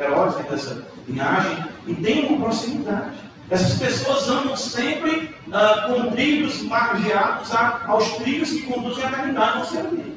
Herodes 0.00 0.36
vem 0.36 0.50
dessa 0.50 0.84
linhagem 1.06 1.64
e 1.86 1.94
tem 1.94 2.26
uma 2.26 2.46
proximidade. 2.46 3.28
Essas 3.50 3.78
pessoas 3.78 4.28
andam 4.28 4.56
sempre 4.56 5.34
ah, 5.50 5.86
com 5.88 6.10
trilhos 6.10 6.62
margeados 6.64 7.50
aos 7.86 8.10
trilhos 8.16 8.50
que 8.50 8.62
conduzem 8.62 9.04
à 9.04 9.08
eternidade, 9.08 9.58
não 9.58 9.64
sei 9.64 10.14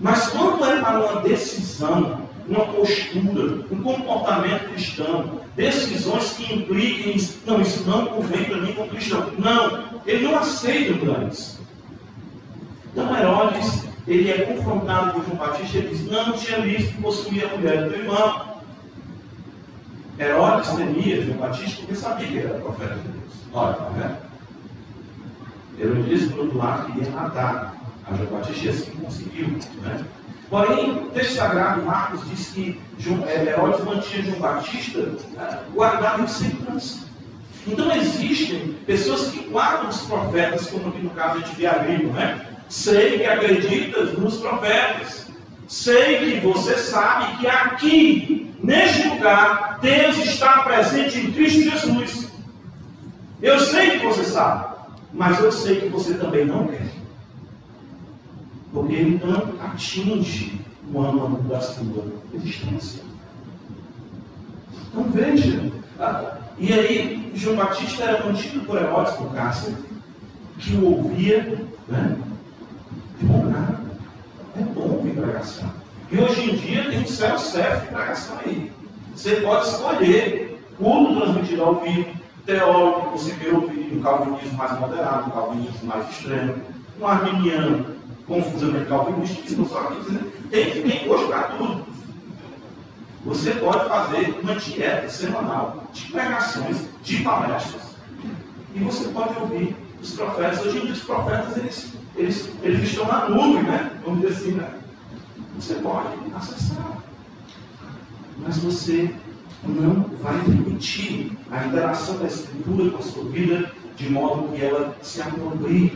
Mas 0.00 0.26
quando 0.28 0.64
é 0.64 0.80
para 0.80 0.98
uma 0.98 1.22
decisão 1.22 2.21
uma 2.48 2.64
postura, 2.66 3.64
um 3.70 3.82
comportamento 3.82 4.70
cristão, 4.70 5.40
decisões 5.56 6.32
que 6.32 6.54
impliquem, 6.54 7.16
não, 7.46 7.60
isso 7.60 7.88
não 7.88 8.06
convém 8.06 8.44
para 8.44 8.56
mim 8.58 8.72
como 8.72 8.88
cristão. 8.88 9.30
Não, 9.38 10.02
ele 10.06 10.24
não 10.24 10.38
aceita 10.38 10.92
mudanças. 10.92 11.60
Então 12.92 13.16
Herodes, 13.16 13.84
ele 14.06 14.30
é 14.30 14.42
confrontado 14.42 15.12
por 15.12 15.24
João 15.24 15.36
Batista 15.36 15.78
e 15.78 15.80
ele 15.80 15.88
diz, 15.88 16.06
não, 16.10 16.32
tinha 16.32 16.60
visto 16.60 16.94
que 16.94 17.02
possuía 17.02 17.46
a 17.46 17.56
mulher 17.56 17.84
do 17.84 17.90
teu 17.90 18.00
irmão. 18.00 18.52
Herodes 20.18 20.70
temia 20.70 21.22
João 21.22 21.38
Batista 21.38 21.76
porque 21.80 21.94
sabia 21.94 22.26
que 22.26 22.38
era 22.38 22.60
profeta 22.60 22.94
de 22.94 23.08
Deus. 23.08 23.32
Olha, 23.52 23.74
tá 23.74 23.88
vendo? 23.96 24.32
Herodes, 25.78 26.30
por 26.30 26.40
outro 26.40 26.58
lado, 26.58 26.92
queria 26.92 27.10
matar 27.10 27.74
a 28.06 28.14
João 28.14 28.30
Batista 28.30 28.66
e 28.66 28.68
assim 28.68 28.90
conseguiu. 28.90 29.48
Né? 29.48 30.04
Porém, 30.52 30.90
o 30.90 31.06
texto 31.12 31.36
sagrado, 31.36 31.80
Marcos, 31.80 32.20
diz 32.28 32.48
que 32.48 32.78
é, 33.26 33.42
Herodes 33.46 33.82
mantinha 33.86 34.22
João 34.22 34.38
Batista 34.38 34.98
né, 34.98 35.60
guardado 35.72 36.24
em 36.24 36.28
segurança. 36.28 37.06
Então 37.66 37.90
existem 37.96 38.74
pessoas 38.84 39.30
que 39.30 39.48
guardam 39.48 39.88
os 39.88 40.02
profetas, 40.02 40.66
como 40.66 40.90
aqui 40.90 40.98
no 40.98 41.08
caso 41.08 41.36
a 41.36 41.38
gente 41.38 41.56
vê 41.56 41.66
Agripa, 41.66 42.12
né? 42.12 42.46
Sei 42.68 43.18
que 43.18 43.24
acreditas 43.24 44.12
nos 44.18 44.36
profetas. 44.36 45.28
Sei 45.66 46.18
que 46.18 46.40
você 46.46 46.76
sabe 46.76 47.38
que 47.38 47.46
aqui, 47.46 48.54
neste 48.62 49.08
lugar, 49.08 49.78
Deus 49.80 50.18
está 50.18 50.64
presente 50.64 51.18
em 51.18 51.32
Cristo 51.32 51.62
Jesus. 51.62 52.30
Eu 53.40 53.58
sei 53.58 53.98
que 53.98 54.04
você 54.04 54.24
sabe, 54.24 54.66
mas 55.14 55.40
eu 55.40 55.50
sei 55.50 55.80
que 55.80 55.88
você 55.88 56.12
também 56.12 56.44
não 56.44 56.66
quer 56.66 57.01
porque 58.72 58.94
ele 58.94 59.20
não 59.24 59.64
atinge 59.64 60.60
o 60.92 61.00
âmago 61.00 61.42
da 61.48 61.60
sua 61.60 62.04
existência. 62.34 63.02
Então 64.88 65.04
veja, 65.04 65.70
tá? 65.96 66.38
e 66.58 66.72
aí 66.72 67.32
João 67.34 67.56
Batista 67.56 68.04
era 68.04 68.26
mantido 68.26 68.60
por 68.60 68.76
Herodes 68.76 69.14
por 69.14 69.32
Cássio, 69.32 69.76
que 70.58 70.74
o 70.76 70.96
ouvia, 70.96 71.66
né? 71.88 72.16
de 73.18 73.26
bom 73.26 73.44
nada. 73.46 73.80
É 74.56 74.62
bom 74.62 74.96
ouvir 74.96 75.14
pregação. 75.14 75.70
E 76.10 76.18
hoje 76.18 76.50
em 76.50 76.56
dia 76.56 76.90
tem 76.90 77.00
um 77.00 77.06
céu 77.06 77.38
certo 77.38 77.82
de 77.82 77.94
pregação 77.94 78.38
aí. 78.44 78.70
Você 79.14 79.36
pode 79.36 79.66
escolher 79.66 80.62
como 80.78 81.20
transmitir 81.20 81.60
ao 81.60 81.76
vivo, 81.76 82.10
teórico, 82.44 83.10
você 83.10 83.32
quer 83.34 83.54
ouvir 83.54 83.96
um 83.96 84.02
calvinismo 84.02 84.58
mais 84.58 84.78
moderado, 84.78 85.28
um 85.28 85.30
calvinismo 85.30 85.86
mais 85.86 86.10
extremo, 86.10 86.54
um 87.00 87.06
arminiano, 87.06 87.86
confusamente 88.32 88.86
calvinista, 88.86 89.56
não 89.56 89.68
só 89.68 89.90
dizendo, 89.90 90.32
tem, 90.50 90.82
tem 90.82 91.06
gosto 91.06 91.26
para 91.28 91.42
tudo. 91.42 91.84
Você 93.26 93.50
pode 93.52 93.88
fazer 93.88 94.40
uma 94.42 94.56
dieta 94.56 95.08
semanal 95.08 95.84
de 95.92 96.10
pregações, 96.10 96.88
de 97.02 97.22
palestras. 97.22 97.82
E 98.74 98.80
você 98.80 99.08
pode 99.08 99.38
ouvir 99.38 99.76
os 100.00 100.12
profetas. 100.12 100.64
Hoje 100.64 100.78
em 100.78 100.80
dia 100.80 100.92
os 100.92 101.00
profetas 101.00 101.56
eles, 101.58 101.92
eles, 102.16 102.50
eles 102.62 102.88
estão 102.88 103.06
na 103.06 103.28
nuvem, 103.28 103.62
né? 103.62 103.92
Vamos 104.04 104.22
dizer 104.22 104.34
assim, 104.34 104.52
né? 104.52 104.78
Você 105.56 105.74
pode 105.74 106.08
acessar. 106.34 107.02
Mas 108.38 108.58
você 108.58 109.14
não 109.62 110.04
vai 110.20 110.38
permitir 110.40 111.38
a 111.50 111.66
interação 111.66 112.18
da 112.18 112.26
escritura 112.26 112.90
com 112.90 112.98
a 112.98 113.02
sua 113.02 113.24
vida 113.24 113.70
de 113.94 114.10
modo 114.10 114.48
que 114.52 114.64
ela 114.64 114.96
se 115.02 115.20
aproprie. 115.20 115.92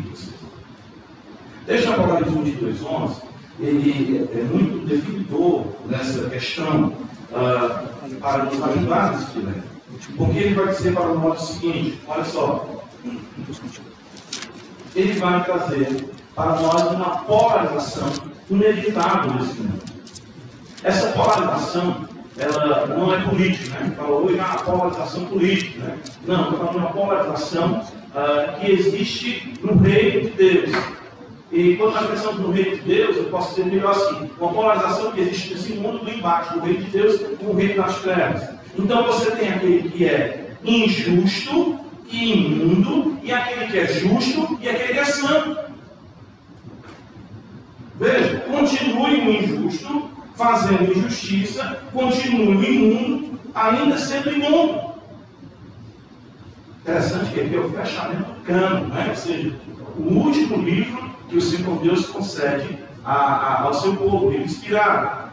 Desde 1.67 1.89
Apocalipse 1.89 2.31
22, 2.31 2.83
11, 2.83 3.23
ele 3.59 4.29
é 4.33 4.43
muito 4.45 4.87
definidor 4.87 5.65
nessa 5.87 6.29
questão 6.31 6.93
uh, 7.33 8.17
para 8.21 8.45
nos 8.45 8.63
ajudar 8.63 9.13
nesse 9.13 9.33
dilema. 9.33 9.65
Porque 10.17 10.39
ele 10.39 10.55
vai 10.55 10.69
dizer 10.69 10.93
para 10.95 11.09
o 11.09 11.37
seguinte: 11.37 12.01
olha 12.07 12.25
só, 12.25 12.85
ele 14.95 15.13
vai 15.19 15.45
trazer 15.45 16.09
para 16.35 16.61
nós 16.61 16.93
uma 16.93 17.19
polarização 17.25 18.13
inevitável 18.49 19.35
nesse 19.35 19.61
mundo. 19.61 19.83
Essa 20.85 21.09
polarização 21.09 22.07
ela 22.39 22.87
não 22.87 23.13
é 23.15 23.23
política, 23.23 23.81
né? 23.81 23.93
Fala 23.97 24.11
hoje 24.11 24.39
a 24.39 24.45
polarização 24.59 25.25
política, 25.25 25.83
né? 25.83 25.99
Não, 26.27 26.43
estou 26.43 26.59
falando 26.59 26.73
de 26.73 26.79
uma 26.79 26.93
polarização 26.93 27.81
uh, 27.81 28.61
que 28.61 28.71
existe 28.71 29.55
no 29.63 29.79
reino 29.79 30.31
de 30.31 30.37
Deus. 30.37 30.71
E 31.57 31.75
quando 31.79 31.95
nós 31.95 32.11
pensamos 32.11 32.39
no 32.39 32.53
reino 32.53 32.77
de 32.77 32.83
Deus, 32.83 33.17
eu 33.17 33.25
posso 33.31 33.55
dizer 33.55 33.71
melhor 33.71 33.93
assim: 33.93 34.31
uma 34.39 34.53
polarização 34.53 35.11
que 35.13 35.23
existe 35.23 35.55
nesse 35.55 35.73
mundo 35.73 36.05
do 36.05 36.11
embate 36.11 36.53
do 36.53 36.61
reino 36.61 36.85
de 36.85 36.91
Deus 36.91 37.19
com 37.39 37.47
o 37.47 37.57
reino 37.57 37.83
das 37.83 37.99
trevas. 38.03 38.47
Então 38.79 39.07
você 39.07 39.31
tem 39.31 39.49
aquele 39.49 39.89
que 39.89 40.05
é 40.05 40.51
injusto 40.63 41.81
e 42.11 42.33
imundo, 42.35 43.19
e 43.23 43.33
aquele 43.33 43.69
que 43.69 43.79
é 43.79 43.87
justo 43.87 44.59
e 44.61 44.69
aquele 44.69 44.93
que 44.93 44.99
é 44.99 45.05
santo. 45.07 45.59
Veja, 47.99 48.41
continue 48.41 49.15
o 49.15 49.43
injusto 49.43 50.11
fazendo 50.35 50.93
injustiça, 50.93 51.83
continue 51.91 52.55
o 52.55 52.65
imundo, 52.65 53.41
ainda 53.55 53.97
sendo 53.97 54.31
imundo. 54.31 54.86
Interessante 56.87 57.33
que 57.33 57.41
aqui 57.41 57.57
é 57.57 57.59
o 57.59 57.69
fechamento 57.69 58.33
do 58.33 58.41
cano, 58.43 58.87
né? 58.87 59.07
ou 59.09 59.17
seja, 59.17 59.53
o 59.99 60.03
último 60.03 60.63
livro 60.63 61.11
que 61.29 61.37
o 61.37 61.41
Senhor 61.41 61.81
Deus 61.81 62.07
concede 62.07 62.79
a, 63.05 63.13
a, 63.13 63.63
ao 63.63 63.75
seu 63.75 63.97
povo, 63.97 64.31
livro 64.31 64.45
inspirado. 64.45 65.33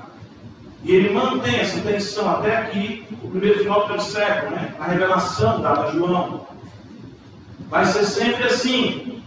E 0.83 0.95
ele 0.95 1.13
mantém 1.13 1.59
essa 1.59 1.77
intenção 1.77 2.27
até 2.27 2.57
aqui, 2.57 3.05
o 3.21 3.29
primeiro 3.29 3.59
final 3.59 3.87
do 3.87 4.01
século, 4.01 4.55
né? 4.55 4.73
a 4.79 4.85
revelação 4.85 5.61
dada 5.61 5.89
a 5.89 5.91
João. 5.91 6.47
Vai 7.69 7.85
ser 7.85 8.05
sempre 8.05 8.45
assim. 8.45 9.21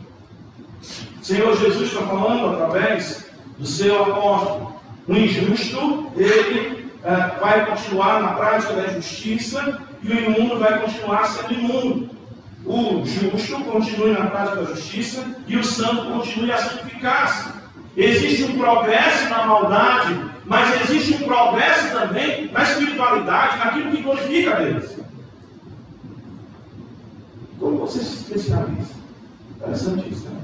O 1.20 1.24
Senhor 1.24 1.56
Jesus 1.56 1.92
está 1.92 2.04
falando 2.08 2.54
através 2.56 3.30
do 3.56 3.64
seu 3.64 4.02
apóstolo. 4.02 4.74
O 5.06 5.14
injusto, 5.14 6.10
ele 6.16 6.90
uh, 7.04 7.40
vai 7.40 7.66
continuar 7.66 8.20
na 8.20 8.32
prática 8.32 8.72
da 8.72 8.88
justiça 8.88 9.85
e 10.02 10.12
o 10.12 10.24
imundo 10.24 10.58
vai 10.58 10.80
continuar 10.80 11.24
sendo 11.26 11.54
imundo. 11.54 12.16
O 12.64 13.04
justo 13.06 13.62
continue 13.64 14.12
na 14.12 14.26
prática 14.26 14.56
da 14.56 14.74
justiça 14.74 15.24
e 15.46 15.56
o 15.56 15.64
santo 15.64 16.12
continue 16.12 16.50
a 16.50 16.58
santificar-se. 16.58 17.52
Existe 17.96 18.44
um 18.44 18.58
progresso 18.58 19.28
na 19.30 19.46
maldade, 19.46 20.20
mas 20.44 20.82
existe 20.82 21.14
um 21.14 21.26
progresso 21.26 21.92
também 21.92 22.50
na 22.50 22.62
espiritualidade, 22.62 23.58
naquilo 23.58 23.90
que 23.90 24.02
glorifica 24.02 24.56
Deus. 24.56 24.96
Como 27.58 27.78
você 27.78 28.00
se 28.00 28.16
especializa? 28.16 28.94
Interessante 29.56 30.10
isso, 30.10 30.28
né? 30.28 30.40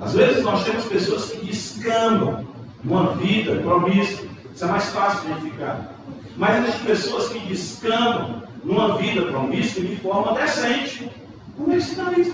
Às 0.00 0.12
vezes 0.12 0.42
nós 0.42 0.64
temos 0.64 0.84
pessoas 0.84 1.30
que 1.30 1.46
descambam 1.46 2.46
uma 2.84 3.14
vida 3.14 3.56
promissa. 3.56 4.24
Isso 4.56 4.64
é 4.64 4.68
mais 4.68 4.86
fácil 4.86 5.20
de 5.20 5.26
identificar. 5.32 5.92
Mas 6.34 6.62
existem 6.62 6.86
pessoas 6.86 7.28
que 7.28 7.38
descambam 7.40 8.42
numa 8.64 8.96
vida 8.96 9.26
promissa 9.26 9.82
de 9.82 9.96
forma 9.96 10.32
decente. 10.32 11.10
Como 11.58 11.74
é 11.74 11.76
que 11.76 11.82
se 11.82 11.94
dá 11.94 12.10
isso, 12.12 12.32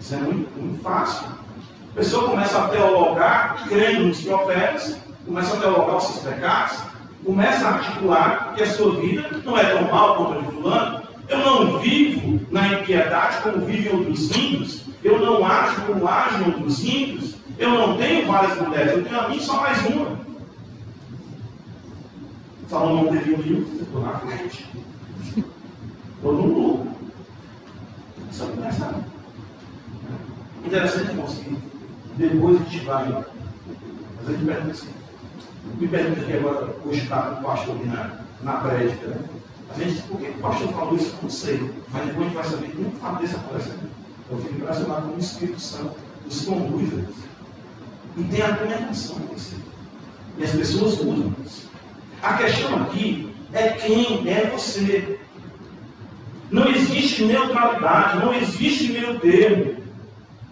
Isso 0.00 0.14
é 0.14 0.16
muito, 0.16 0.58
muito 0.58 0.82
fácil. 0.82 1.26
A 1.92 1.96
pessoa 1.96 2.30
começa 2.30 2.58
a 2.58 2.68
teologar, 2.68 3.68
crendo 3.68 4.04
nos 4.06 4.22
profetas, 4.22 4.96
começa 5.26 5.54
a 5.54 5.60
teologar 5.60 5.96
os 5.98 6.04
seus 6.04 6.20
pecados, 6.20 6.78
começa 7.22 7.66
a 7.66 7.74
articular 7.74 8.54
que 8.54 8.62
a 8.62 8.72
sua 8.72 8.96
vida 8.98 9.28
não 9.44 9.58
é 9.58 9.64
tão 9.76 9.90
mal 9.90 10.16
quanto 10.16 10.38
a 10.38 10.40
de 10.40 10.52
fulano. 10.52 11.02
Eu 11.28 11.38
não 11.38 11.78
vivo 11.80 12.40
na 12.50 12.68
impiedade 12.68 13.42
como 13.42 13.66
vivem 13.66 13.92
outros 13.92 14.34
ímpios. 14.34 14.84
Eu 15.04 15.20
não 15.20 15.44
ajo 15.44 15.82
como 15.82 16.08
agem 16.08 16.46
outros 16.46 16.82
ímpios. 16.82 17.34
Eu 17.58 17.70
não 17.72 17.98
tenho 17.98 18.26
várias 18.26 18.58
mulheres, 18.58 18.92
eu 18.92 19.04
tenho 19.04 19.20
a 19.20 19.28
mim 19.28 19.38
só 19.38 19.60
mais 19.60 19.84
uma. 19.84 20.25
Salomão 22.68 23.12
teve 23.12 23.34
um 23.34 23.36
rio, 23.36 23.68
eu 23.76 23.82
estou 23.82 24.02
na 24.02 24.18
frente. 24.18 24.68
Estou 26.16 26.32
no 26.32 26.46
lucro. 26.46 26.92
Só 28.32 28.46
que 28.46 28.60
nessa. 28.60 29.04
Interessante, 30.64 31.10
irmãos, 31.10 31.34
que 31.34 31.58
depois 32.16 32.60
a 32.60 32.64
gente 32.64 32.84
vai. 32.84 33.08
Mas 33.08 34.28
a 34.28 34.32
gente 34.32 34.44
pergunta 34.44 34.70
assim. 34.72 34.88
Me 35.78 35.88
pergunta 35.88 36.20
aqui 36.20 36.32
agora, 36.32 36.76
hoje 36.84 37.02
está 37.02 37.38
o 37.38 37.42
pastor 37.42 37.86
na, 37.86 38.20
na 38.42 38.52
prédica, 38.60 39.06
né? 39.08 39.18
A 39.70 39.78
gente, 39.78 40.02
por 40.02 40.20
que 40.20 40.30
o 40.30 40.38
pastor 40.40 40.68
falou 40.72 40.96
isso? 40.96 41.14
Não 41.22 41.30
sei. 41.30 41.72
Mas 41.92 42.06
depois 42.06 42.20
a 42.20 42.24
gente 42.24 42.34
vai 42.34 42.44
saber 42.44 42.70
que 42.70 42.82
não 42.82 42.90
fala 42.92 43.18
dessa 43.18 43.38
coisa. 43.38 43.76
Eu 44.30 44.38
fico 44.38 44.54
impressionado 44.54 45.08
com 45.08 45.14
o 45.16 45.18
Espírito 45.18 45.60
Santo 45.60 46.06
nos 46.26 46.44
conduz 46.44 46.92
a 46.92 46.96
isso. 46.96 47.28
E 48.16 48.24
tem 48.24 48.42
a 48.42 48.46
argumentação 48.48 49.18
disso. 49.32 49.56
E 50.38 50.44
as 50.44 50.50
pessoas 50.50 50.94
usam 51.00 51.34
isso. 51.44 51.65
A 52.22 52.34
questão 52.34 52.82
aqui 52.82 53.32
é 53.52 53.68
quem 53.68 54.28
é 54.28 54.50
você. 54.52 55.18
Não 56.50 56.68
existe 56.68 57.24
neutralidade, 57.24 58.24
não 58.24 58.34
existe 58.34 58.92
meio 58.92 59.18
termo. 59.18 59.76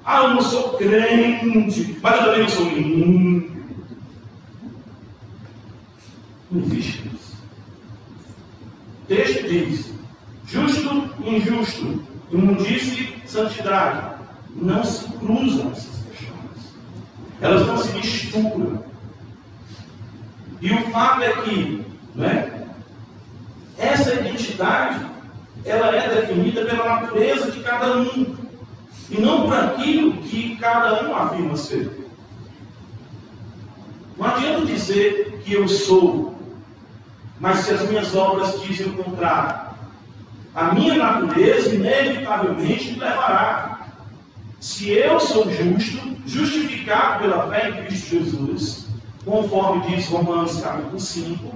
Ah, 0.04 0.24
eu 0.24 0.30
não 0.34 0.42
sou 0.42 0.74
crente, 0.74 1.96
mas 2.02 2.16
eu 2.16 2.24
também 2.24 2.40
não 2.42 2.48
sou 2.48 2.66
nenhum. 2.66 3.50
Não 6.50 6.62
existe 6.62 7.10
isso. 7.14 7.36
O 9.02 9.06
texto 9.06 9.48
diz: 9.48 9.92
justo 10.46 11.10
e 11.24 11.36
injusto, 11.36 12.02
imundice 12.30 13.14
santidade. 13.26 14.14
Não 14.56 14.84
se 14.84 15.04
cruzam 15.14 15.72
essas 15.72 16.04
questões. 16.10 16.74
Elas 17.40 17.66
não 17.66 17.76
se 17.78 17.92
misturam. 17.92 18.93
E 20.64 20.72
o 20.72 20.80
fato 20.90 21.22
é 21.22 21.30
que, 21.42 21.84
né, 22.14 22.68
essa 23.76 24.14
identidade 24.14 25.04
ela 25.62 25.94
é 25.94 26.08
definida 26.08 26.64
pela 26.64 27.02
natureza 27.02 27.50
de 27.50 27.60
cada 27.60 27.98
um, 27.98 28.34
e 29.10 29.20
não 29.20 29.42
por 29.42 29.54
aquilo 29.54 30.16
que 30.22 30.56
cada 30.56 31.06
um 31.06 31.14
afirma 31.14 31.54
ser. 31.54 32.08
Não 34.16 34.26
adianta 34.26 34.64
dizer 34.64 35.42
que 35.44 35.52
eu 35.52 35.68
sou, 35.68 36.34
mas 37.38 37.58
se 37.58 37.70
as 37.70 37.86
minhas 37.86 38.14
obras 38.14 38.58
dizem 38.62 38.86
o 38.86 39.04
contrário, 39.04 39.68
a 40.54 40.72
minha 40.72 40.94
natureza 40.94 41.74
inevitavelmente 41.74 42.92
me 42.92 43.00
levará. 43.00 43.80
Se 44.58 44.92
eu 44.92 45.20
sou 45.20 45.44
justo, 45.50 46.16
justificado 46.24 47.20
pela 47.20 47.50
fé 47.50 47.68
em 47.68 47.84
Cristo 47.84 48.08
Jesus, 48.08 48.83
conforme 49.24 49.86
diz 49.86 50.06
Romanos 50.08 50.60
capítulo 50.60 51.00
5, 51.00 51.54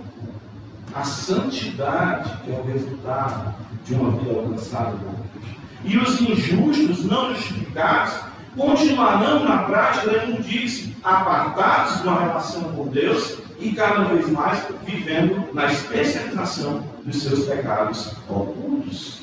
a 0.95 1.05
santidade 1.05 2.31
que 2.43 2.51
é 2.51 2.59
o 2.59 2.65
resultado 2.65 3.55
de 3.85 3.95
uma 3.95 4.11
vida 4.13 4.41
alcançada 4.41 4.93
por 4.93 5.41
Cristo. 5.41 5.61
E 5.85 5.99
os 5.99 6.21
injustos, 6.21 7.05
não 7.05 7.35
justificados, 7.35 8.15
continuarão 8.57 9.45
na 9.45 9.59
prática 9.65 10.11
da 10.11 10.25
imundície, 10.25 10.97
apartados 11.05 12.03
de 12.03 12.09
uma 12.09 12.21
relação 12.21 12.73
com 12.73 12.89
Deus 12.89 13.39
e 13.61 13.73
cada 13.73 14.05
vez 14.05 14.29
mais 14.31 14.65
vivendo 14.85 15.53
na 15.53 15.67
especialização 15.67 16.83
dos 17.05 17.23
seus 17.23 17.47
pecados 17.47 18.13
ocultos. 18.29 19.23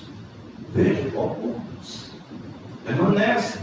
Veja, 0.73 1.07
ocultos. 1.17 2.11
Permanece. 2.85 3.59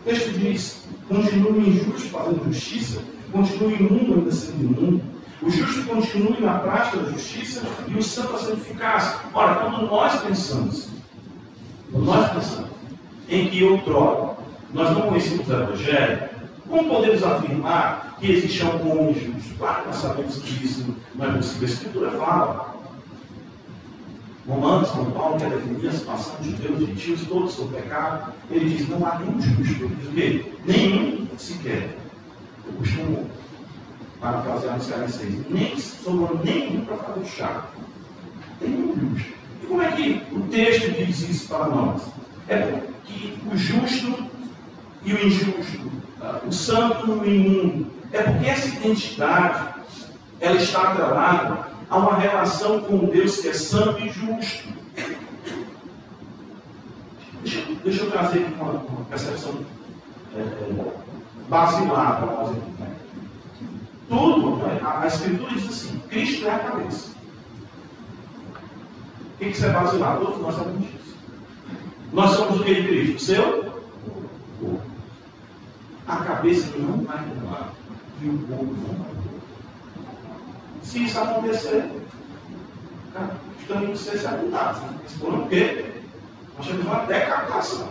O 0.00 0.04
texto 0.04 0.38
diz: 0.38 0.83
continue 1.08 1.68
injusto 1.68 2.08
fazendo 2.10 2.44
justiça, 2.52 3.02
continue 3.32 3.74
imundo 3.74 4.14
ainda 4.14 4.32
sendo 4.32 4.64
imundo. 4.64 5.02
O 5.42 5.50
justo 5.50 5.84
continue 5.84 6.40
na 6.40 6.58
prática 6.58 6.98
da 6.98 7.10
justiça 7.12 7.62
e 7.86 7.94
o 7.94 8.02
santo 8.02 8.34
a 8.34 8.38
santificar-se. 8.38 9.18
Ora, 9.34 9.56
quando 9.56 9.86
nós 9.86 10.20
pensamos, 10.22 10.88
quando 11.92 12.06
nós 12.06 12.30
pensamos 12.32 12.70
em 13.28 13.48
que 13.48 13.62
outrora 13.64 14.36
nós 14.72 14.90
não 14.90 15.02
conhecemos 15.02 15.46
o 15.46 15.52
Evangelho, 15.52 16.28
como 16.68 16.88
podemos 16.88 17.22
afirmar 17.22 18.16
que 18.18 18.32
existe 18.32 18.62
algum 18.62 18.90
homem 18.90 19.14
justo? 19.14 19.54
Claro 19.58 19.82
que 19.82 19.86
nós 19.88 19.96
sabemos 19.96 20.36
que 20.38 20.64
isso 20.64 20.96
não 21.14 21.26
é 21.26 21.32
possível. 21.32 21.68
A 21.68 21.70
Escritura 21.70 22.10
fala. 22.12 22.73
Romanos, 24.46 24.90
quando 24.90 25.14
Paulo 25.14 25.38
quer 25.38 25.50
definir 25.50 25.88
a 25.88 25.92
situação 25.92 26.36
de 26.40 26.50
judeus 26.50 26.80
e 26.80 26.86
gentios, 26.86 27.26
todos 27.26 27.54
são 27.54 27.68
pecado, 27.68 28.32
ele 28.50 28.76
diz: 28.76 28.88
não 28.88 29.06
há 29.06 29.18
nenhum 29.18 29.40
justo. 29.40 29.90
Ele? 30.14 30.54
Nenhum 30.66 31.26
sequer. 31.38 31.96
Eu 32.66 32.72
costumo 32.74 33.30
parafrasear 34.20 34.76
nos 34.76 34.86
caras 34.86 35.14
seis. 35.14 35.48
Nem 35.48 35.78
sobrou 35.78 36.40
nenhum 36.44 36.84
para 36.84 36.96
fazer 36.98 37.20
o 37.20 37.26
chá. 37.26 37.66
Nenhum 38.60 38.94
justo. 38.94 39.32
E 39.62 39.66
como 39.66 39.82
é 39.82 39.92
que 39.92 40.22
o 40.32 40.40
texto 40.42 40.90
diz 40.92 41.28
isso 41.28 41.48
para 41.48 41.66
nós? 41.66 42.02
É 42.46 42.82
que 43.04 43.38
o 43.50 43.56
justo 43.56 44.28
e 45.04 45.12
o 45.12 45.26
injusto, 45.26 45.90
tá? 46.18 46.40
o 46.46 46.52
santo 46.52 47.06
e 47.06 47.10
o 47.10 47.26
imundo, 47.26 47.86
é 48.12 48.22
porque 48.22 48.46
essa 48.46 48.68
identidade 48.68 49.74
ela 50.40 50.56
está 50.56 50.82
atrelada 50.82 51.73
a 51.94 51.98
uma 51.98 52.16
relação 52.16 52.80
com 52.80 53.06
Deus 53.06 53.36
que 53.36 53.48
é 53.48 53.52
santo 53.52 54.00
e 54.00 54.08
justo. 54.08 54.68
Deixa 57.42 57.62
deixa 57.84 58.02
eu 58.02 58.10
trazer 58.10 58.40
aqui 58.40 58.54
uma, 58.54 58.72
uma 58.72 59.04
percepção 59.04 59.60
é, 60.34 60.40
é, 60.40 60.92
basilada 61.48 62.26
para 62.26 62.36
fazer. 62.36 62.60
Né? 62.80 62.96
Tudo, 64.08 64.56
né? 64.56 64.80
a, 64.82 65.02
a 65.02 65.06
Escritura 65.06 65.50
diz 65.52 65.68
assim: 65.68 65.98
Cristo 66.08 66.46
é 66.46 66.50
a 66.50 66.58
cabeça. 66.58 67.10
O 69.34 69.38
que, 69.38 69.44
que 69.44 69.50
isso 69.52 69.66
é 69.66 69.70
basilado? 69.70 70.24
Todos 70.24 70.42
nós 70.42 70.54
sabemos 70.56 70.80
disso. 70.80 71.16
Nós 72.12 72.30
somos 72.30 72.60
o 72.60 72.64
que 72.64 72.74
de 72.74 72.88
Cristo? 72.88 73.22
Seu. 73.22 73.72
A 76.08 76.16
cabeça 76.16 76.76
não 76.76 77.04
vai 77.04 77.24
mudar 77.24 77.72
e 78.20 78.28
o 78.28 78.38
corpo 78.38 78.64
não 78.64 78.94
vai 78.94 79.14
mudar. 79.14 79.33
Se 80.84 81.04
isso 81.04 81.18
acontecer, 81.18 81.90
estamos 83.58 83.98
ser 83.98 84.18
sepultados. 84.18 84.82
Né? 84.82 84.88
Por 85.18 85.34
o 85.34 85.46
quê? 85.48 85.86
Nós 86.56 86.66
temos 86.66 86.84
uma 86.84 87.06
decapitação. 87.06 87.88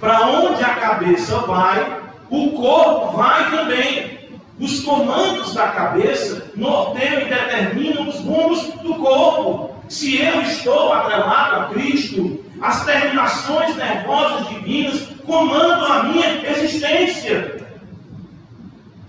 Para 0.00 0.26
onde 0.28 0.62
a 0.62 0.74
cabeça 0.76 1.38
vai, 1.40 2.02
o 2.30 2.52
corpo 2.52 3.16
vai 3.16 3.50
também. 3.50 4.14
Os 4.58 4.80
comandos 4.84 5.52
da 5.52 5.68
cabeça 5.68 6.50
norteiam 6.54 7.22
e 7.22 7.24
determinam 7.24 8.08
os 8.08 8.20
rumos 8.20 8.62
do 8.82 8.94
corpo. 8.94 9.74
Se 9.88 10.22
eu 10.22 10.40
estou 10.42 10.92
atrelado 10.92 11.56
a 11.56 11.64
Cristo, 11.70 12.42
as 12.62 12.84
terminações 12.84 13.74
nervosas 13.76 14.48
divinas 14.48 15.08
comandam 15.26 15.92
a 15.92 16.02
minha 16.04 16.48
existência. 16.48 17.63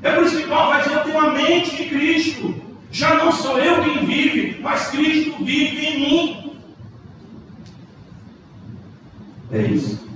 É 0.06 0.12
por 0.12 0.24
isso 0.24 0.38
que 0.38 0.48
Paulo 0.48 0.70
vai 0.70 0.84
dizer: 0.84 0.98
Eu 0.98 1.04
tenho 1.04 1.20
a 1.20 1.32
mente 1.32 1.76
de 1.76 1.90
Cristo. 1.90 2.56
Já 2.92 3.16
não 3.16 3.32
sou 3.32 3.58
eu 3.58 3.82
quem 3.84 4.06
vive, 4.06 4.62
mas 4.62 4.88
Cristo 4.90 5.44
vive 5.44 5.84
em 5.84 6.00
mim. 6.00 6.58
É 9.52 9.62
isso. 9.64 10.08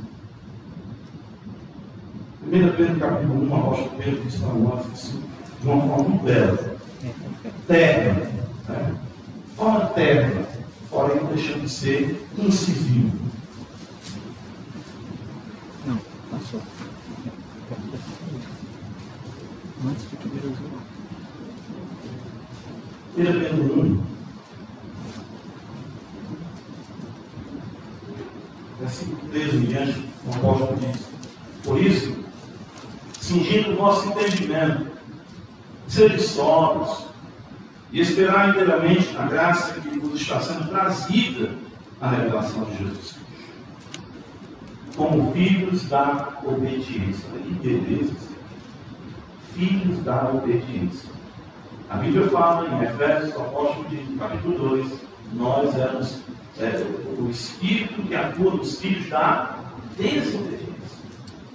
1 2.45 2.49
Pedro 2.49 2.99
capítulo 2.99 3.51
1, 3.51 3.55
apóstolo 3.55 3.91
Pedro 3.97 4.21
diz 4.21 4.35
para 4.35 4.53
nós 4.53 4.85
assim, 4.93 5.23
de 5.59 5.67
uma 5.67 5.81
forma 5.81 6.09
muito 6.09 6.23
bela. 6.23 6.77
Terra. 7.67 8.31
Né? 8.67 8.95
Forma 9.55 9.85
terra, 9.87 10.47
porém 10.91 11.25
deixando 11.25 11.61
de 11.61 11.69
ser 11.69 12.27
incisivo. 12.37 13.11
Não, 15.87 15.99
passou. 16.31 16.61
Antes 19.85 20.09
de 20.09 20.17
primeiro 20.17 20.49
jogo. 20.49 20.81
Pedro 23.15 23.81
1. 23.81 24.03
Versículo 28.81 29.29
13 29.31 29.57
em 29.57 29.61
diante, 29.61 30.05
o 30.25 30.35
apóstolo 30.35 30.77
diz: 30.79 31.07
Por 31.63 31.81
isso, 31.81 32.13
cingindo 33.21 33.71
o 33.71 33.75
vosso 33.77 34.09
entendimento, 34.09 34.87
sede 35.87 36.21
sóbrios, 36.21 37.05
e 37.93 38.01
esperar 38.01 38.49
inteiramente 38.49 39.13
na 39.13 39.27
graça 39.27 39.79
que 39.79 39.97
vos 39.97 40.19
está 40.19 40.41
sendo 40.41 40.67
trazida 40.67 41.51
a 42.01 42.09
revelação 42.09 42.65
de 42.65 42.77
Jesus 42.77 42.97
Cristo. 42.97 43.19
Como 44.97 45.31
filhos 45.31 45.83
da 45.85 46.37
obediência. 46.43 47.29
Que 47.29 47.53
beleza! 47.53 48.38
Filhos 49.59 50.01
da 50.05 50.29
obediência. 50.29 51.09
A 51.89 51.97
Bíblia 51.97 52.29
fala 52.29 52.65
em 52.65 52.81
Efésios, 52.81 53.35
apóstolo 53.35 53.89
no 53.91 54.17
capítulo 54.17 54.69
2, 54.69 54.91
nós 55.33 55.75
éramos 55.75 56.19
é, 56.57 56.81
o 57.19 57.29
espírito 57.29 58.01
que 58.03 58.15
atua 58.15 58.53
nos 58.53 58.79
filhos 58.79 59.09
da 59.09 59.57
desobediência. 59.97 60.69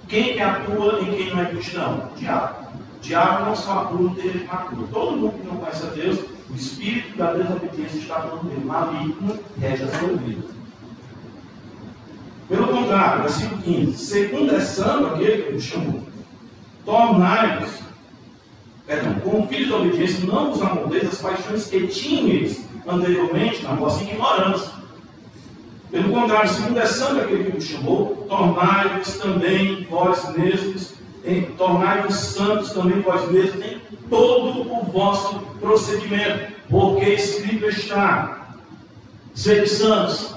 Quem 0.07 0.33
que 0.33 0.39
atua 0.39 1.01
e 1.01 1.15
quem 1.15 1.33
não 1.33 1.41
é 1.41 1.45
cristão? 1.45 2.11
Diabo. 2.15 2.67
Diabo 3.01 3.45
não 3.47 3.55
só 3.55 3.81
atua, 3.81 4.11
ele 4.17 4.47
atua. 4.51 4.87
Todo 4.93 5.17
mundo 5.17 5.39
que 5.39 5.47
não 5.47 5.57
conhece 5.57 5.87
a 5.87 5.89
Deus, 5.89 6.19
o 6.51 6.53
espírito 6.53 7.17
da 7.17 7.33
desobediência 7.33 7.97
está 7.97 8.21
falando 8.21 8.47
dele. 8.47 8.65
Maligno 8.65 9.39
rege 9.59 9.83
a 9.83 9.87
sua 9.87 10.09
vida. 10.09 10.47
Pelo 12.47 12.67
contrário, 12.67 13.23
versículo 13.23 13.61
15: 13.63 13.97
secundando 13.97 15.07
aquele 15.07 15.41
que 15.41 15.53
nos 15.53 15.63
chamou, 15.63 16.03
tornai-vos 16.85 17.84
como 19.23 19.47
filhos 19.47 19.69
da 19.69 19.77
obediência, 19.77 20.25
não 20.25 20.51
vos 20.51 20.61
amoldeis 20.61 21.07
as 21.07 21.21
paixões 21.21 21.67
que 21.67 21.87
tinhais 21.87 22.65
anteriormente 22.87 23.63
na 23.63 23.73
vossa 23.73 24.03
ignorância. 24.03 24.71
Pelo 25.91 26.11
contrário, 26.11 26.49
segundo 26.49 26.79
é 26.79 26.85
sangue 26.85 27.21
aquele 27.21 27.43
que 27.45 27.51
vos 27.51 27.63
chamou, 27.63 28.25
tornai-vos 28.27 29.17
também 29.17 29.83
vós 29.89 30.35
mesmos, 30.35 30.93
tornai-vos 31.57 32.15
santos 32.15 32.71
também 32.71 33.01
vós 33.01 33.31
mesmos 33.31 33.65
em 33.65 33.81
todo 34.09 34.71
o 34.71 34.83
vosso 34.91 35.39
procedimento, 35.59 36.53
porque 36.69 37.09
escrito 37.11 37.65
está, 37.65 38.55
sede 39.33 39.69
santos, 39.69 40.35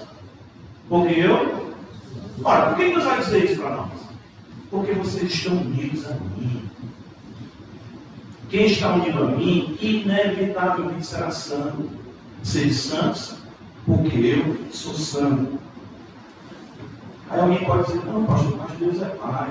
porque 0.89 1.21
eu. 1.21 1.69
Ora, 2.45 2.67
por 2.67 2.77
que 2.77 2.91
Deus 2.91 3.05
vai 3.05 3.19
dizer 3.19 3.45
isso 3.45 3.61
para 3.61 3.77
nós? 3.77 3.91
Porque 4.71 4.93
vocês 4.93 5.33
estão 5.33 5.55
unidos 5.55 6.07
a 6.07 6.15
mim. 6.15 6.69
Quem 8.49 8.67
está 8.67 8.95
unido 8.95 9.25
a 9.25 9.27
mim, 9.27 9.77
inevitavelmente 9.81 11.07
será 11.07 11.31
santo. 11.31 11.91
Sede 12.43 12.73
santos, 12.73 13.35
porque 13.85 14.17
eu 14.17 14.57
sou 14.73 14.95
santo. 14.95 15.59
Aí 17.29 17.41
alguém 17.41 17.65
pode 17.65 17.87
dizer, 17.87 18.05
não, 18.07 18.25
pastor, 18.25 18.57
mas 18.57 18.79
Deus 18.79 19.03
é 19.03 19.07
Pai. 19.07 19.49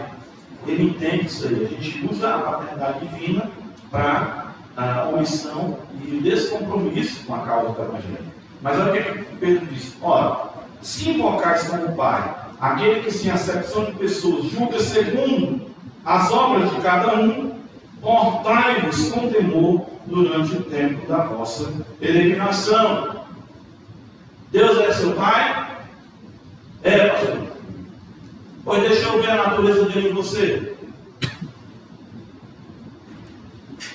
Ele 0.65 0.83
entende 0.85 1.27
isso 1.27 1.47
aí. 1.47 1.65
A 1.65 1.67
gente 1.67 2.07
usa 2.11 2.35
a 2.35 2.39
paternidade 2.39 3.07
divina 3.07 3.51
para 3.91 4.53
a 4.75 5.09
omissão 5.09 5.77
e 6.03 6.15
o 6.15 6.21
descompromisso 6.21 7.25
com 7.25 7.35
a 7.35 7.39
causa 7.39 7.73
do 7.73 7.81
Evangelho. 7.81 8.33
Mas 8.61 8.79
olha 8.79 9.01
o 9.01 9.25
que 9.25 9.35
Pedro 9.35 9.65
diz: 9.67 9.95
ora, 10.01 10.49
se 10.81 11.09
invocais 11.09 11.67
como 11.67 11.95
Pai, 11.95 12.35
aquele 12.59 13.01
que 13.01 13.11
sem 13.11 13.29
acepção 13.29 13.85
de 13.85 13.91
pessoas 13.93 14.45
julga 14.45 14.79
segundo 14.79 15.67
as 16.03 16.31
obras 16.31 16.71
de 16.71 16.81
cada 16.81 17.15
um, 17.15 17.56
portai-vos 18.01 19.09
com 19.09 19.29
temor 19.29 19.85
durante 20.05 20.55
o 20.55 20.63
tempo 20.63 21.07
da 21.07 21.25
vossa 21.25 21.71
peregrinação. 21.99 23.25
Deus 24.51 24.77
é 24.79 24.93
seu 24.93 25.13
Pai? 25.13 25.85
É, 26.83 27.07
pastor. 27.09 27.47
Pois 28.63 28.81
deixa 28.81 29.07
eu 29.07 29.21
ver 29.21 29.29
a 29.31 29.49
natureza 29.49 29.85
dele 29.85 30.09
em 30.09 30.13
você. 30.13 30.75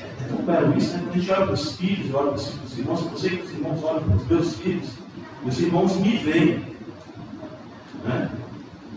É 0.01 0.29
tão 0.29 0.39
belo 0.39 0.77
isso, 0.77 0.97
né? 0.97 1.03
Quando 1.03 1.15
a 1.15 1.19
gente 1.19 1.31
olha 1.31 1.45
para 1.45 1.55
os 1.55 1.77
filhos, 1.77 2.15
olha 2.15 2.33
para 2.33 2.41
os 2.41 2.79
irmãos, 2.79 3.13
eu 3.13 3.19
sei 3.19 3.31
que 3.31 3.45
os 3.45 3.53
irmãos 3.53 3.85
olham 3.85 4.03
para 4.03 4.17
os 4.17 4.27
meus 4.27 4.57
filhos, 4.57 4.89
os 5.45 5.61
irmãos 5.61 5.97
me 5.97 6.17
veem. 6.17 6.65
Né? 8.05 8.31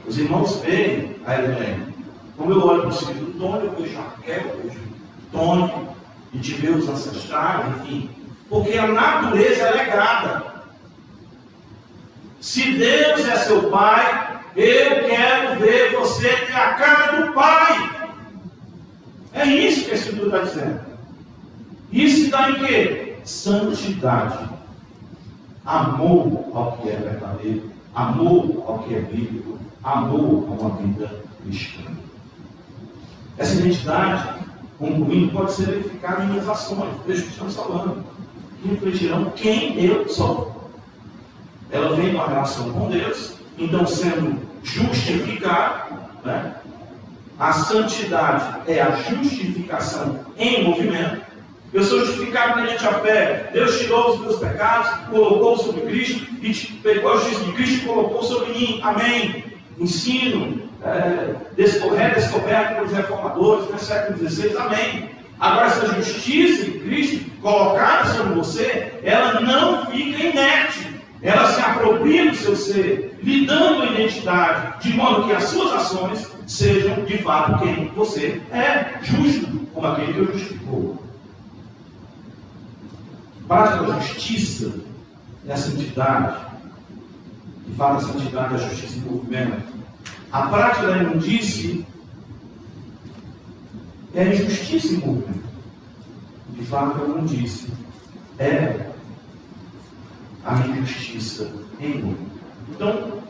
Os 0.08 0.18
irmãos 0.18 0.56
veem 0.58 1.16
a 1.26 1.36
Helene. 1.36 1.94
Como 2.38 2.52
eu 2.52 2.66
olho 2.66 2.82
para 2.82 2.90
os 2.90 3.00
filhos 3.00 3.20
do 3.20 3.40
Tony, 3.40 3.66
eu 3.66 3.76
vejo 3.76 3.98
a 3.98 4.02
Raquel, 4.02 4.48
eu 4.48 4.62
vejo 4.64 4.80
Tony, 5.36 5.90
e 6.34 6.38
de 6.38 6.70
os 6.70 6.90
ancestrais, 6.90 7.68
enfim. 7.78 8.10
Porque 8.50 8.78
a 8.78 8.88
natureza 8.88 9.64
é 9.64 9.72
legada. 9.72 10.44
Se 12.40 12.74
Deus 12.74 13.28
é 13.28 13.36
seu 13.38 13.70
pai, 13.70 14.42
eu 14.56 15.06
quero 15.08 15.60
ver 15.60 15.96
você 15.96 16.30
ter 16.30 16.56
a 16.56 16.74
cara 16.74 17.22
do 17.22 17.34
pai. 17.34 18.10
É 19.34 19.46
isso 19.46 19.86
que 19.86 19.92
a 19.92 19.96
Escritura 19.96 20.44
está 20.44 20.62
dizendo. 20.62 20.82
Isso 21.92 22.30
dá 22.30 22.52
em 22.52 22.56
quê? 22.56 23.18
Santidade. 23.24 24.50
Amor 25.66 26.52
ao 26.54 26.78
que 26.78 26.90
é 26.90 26.96
verdadeiro. 26.96 27.72
Amor 27.94 28.64
ao 28.68 28.80
que 28.80 28.96
é 28.96 29.00
bíblico. 29.00 29.58
Amor 29.84 30.48
a 30.48 30.62
uma 30.62 30.76
vida 30.78 31.24
cristã. 31.44 31.84
Essa 33.38 33.56
identidade 33.56 34.45
concluindo, 34.78 35.32
pode 35.32 35.54
ser 35.54 35.68
verificado 35.68 36.24
em 36.24 36.28
minhas 36.28 36.48
ações, 36.50 36.94
veja 37.06 37.24
que 37.24 37.30
estamos 37.30 37.56
falando, 37.56 38.04
refletirão 38.66 39.32
quem 39.36 39.84
eu 39.84 40.08
sou. 40.10 40.54
Ela 41.72 41.96
vem 41.96 42.14
com 42.14 42.22
a 42.22 42.28
relação 42.28 42.72
com 42.72 42.90
Deus, 42.90 43.36
então 43.58 43.86
sendo 43.86 44.40
justificado, 44.64 45.96
né? 46.24 46.56
a 47.38 47.52
santidade 47.52 48.62
é 48.72 48.82
a 48.82 48.92
justificação 48.92 50.26
em 50.38 50.64
movimento. 50.64 51.26
Eu 51.74 51.84
sou 51.84 52.06
justificado 52.06 52.62
mediante 52.62 52.88
a 52.88 52.94
fé. 53.00 53.50
Deus 53.52 53.80
tirou 53.80 54.14
os 54.14 54.22
meus 54.22 54.40
pecados, 54.40 55.10
colocou 55.10 55.58
sobre 55.58 55.82
Cristo, 55.82 56.26
e 56.42 56.54
pegou 56.82 57.12
a 57.12 57.18
justiça 57.18 57.44
de 57.44 57.52
Cristo 57.52 57.76
e 57.76 57.88
colocou 57.88 58.24
sobre 58.24 58.54
mim. 58.54 58.80
Amém. 58.82 59.55
Ensino, 59.78 60.70
é, 60.84 61.36
redescoberta 61.58 62.76
pelos 62.76 62.92
reformadores 62.92 63.70
no 63.70 63.80
século 63.80 64.30
XVI, 64.30 64.56
amém. 64.58 65.10
Agora, 65.40 65.68
essa 65.68 65.94
justiça 65.96 66.66
de 66.66 66.80
Cristo 66.80 67.30
colocada 67.42 68.06
sobre 68.14 68.36
você, 68.36 68.94
ela 69.04 69.42
não 69.42 69.86
fica 69.88 70.24
inerte, 70.24 70.96
Ela 71.22 71.52
se 71.52 71.60
apropria 71.60 72.30
do 72.30 72.38
seu 72.38 72.56
ser, 72.56 73.18
lhe 73.24 73.48
dando 73.48 73.82
a 73.82 73.86
identidade, 73.88 74.84
de 74.84 74.96
modo 74.96 75.26
que 75.26 75.34
as 75.34 75.46
suas 75.46 75.74
ações 75.74 76.28
sejam 76.46 77.04
de 77.04 77.18
fato 77.18 77.64
quem 77.64 77.88
você 77.96 78.42
é, 78.52 79.00
justo, 79.02 79.48
como 79.74 79.88
aquele 79.88 80.14
que 80.14 80.20
o 80.20 80.34
justificou. 80.34 81.04
Prática 83.48 83.84
da 83.86 84.00
justiça 84.00 84.72
é 85.48 85.54
a 85.54 85.58
santidade. 85.58 86.55
De 87.68 87.74
fato, 87.76 88.06
a 88.06 88.14
santidade 88.14 88.54
é 88.54 88.58
a 88.58 88.70
justiça 88.70 88.98
em 88.98 89.02
movimento. 89.02 89.74
A 90.32 90.48
prática 90.48 90.88
da 90.88 90.98
imundície 90.98 91.86
é 94.14 94.22
a 94.24 94.34
injustiça 94.34 94.94
em 94.94 94.98
movimento. 94.98 95.46
De 96.50 96.66
fato, 96.66 97.02
a 97.02 97.06
imundície 97.06 97.70
é 98.40 98.92
a 100.44 100.54
injustiça 100.68 101.52
em 101.80 102.02
movimento. 102.02 102.36
Então, 102.70 103.22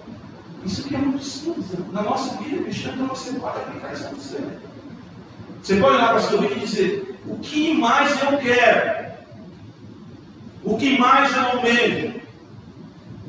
isso 0.65 0.81
aqui 0.85 0.95
é 0.95 0.97
muito 0.97 1.23
simples. 1.23 1.65
Na 1.91 2.01
nossa 2.01 2.41
vida 2.41 2.63
cristã, 2.63 2.91
então 2.93 3.07
você 3.07 3.33
pode 3.33 3.57
aplicar 3.59 3.93
isso 3.93 4.07
a 4.07 4.09
você. 4.09 4.43
Você 5.61 5.75
pode 5.79 5.95
olhar 5.95 6.09
para 6.09 6.17
a 6.17 6.21
sua 6.21 6.41
vida 6.41 6.55
e 6.55 6.59
dizer: 6.59 7.19
o 7.25 7.37
que 7.37 7.73
mais 7.73 8.21
eu 8.21 8.37
quero? 8.37 9.13
O 10.63 10.77
que 10.77 10.97
mais 10.97 11.35
eu 11.35 11.43
almejo? 11.43 12.14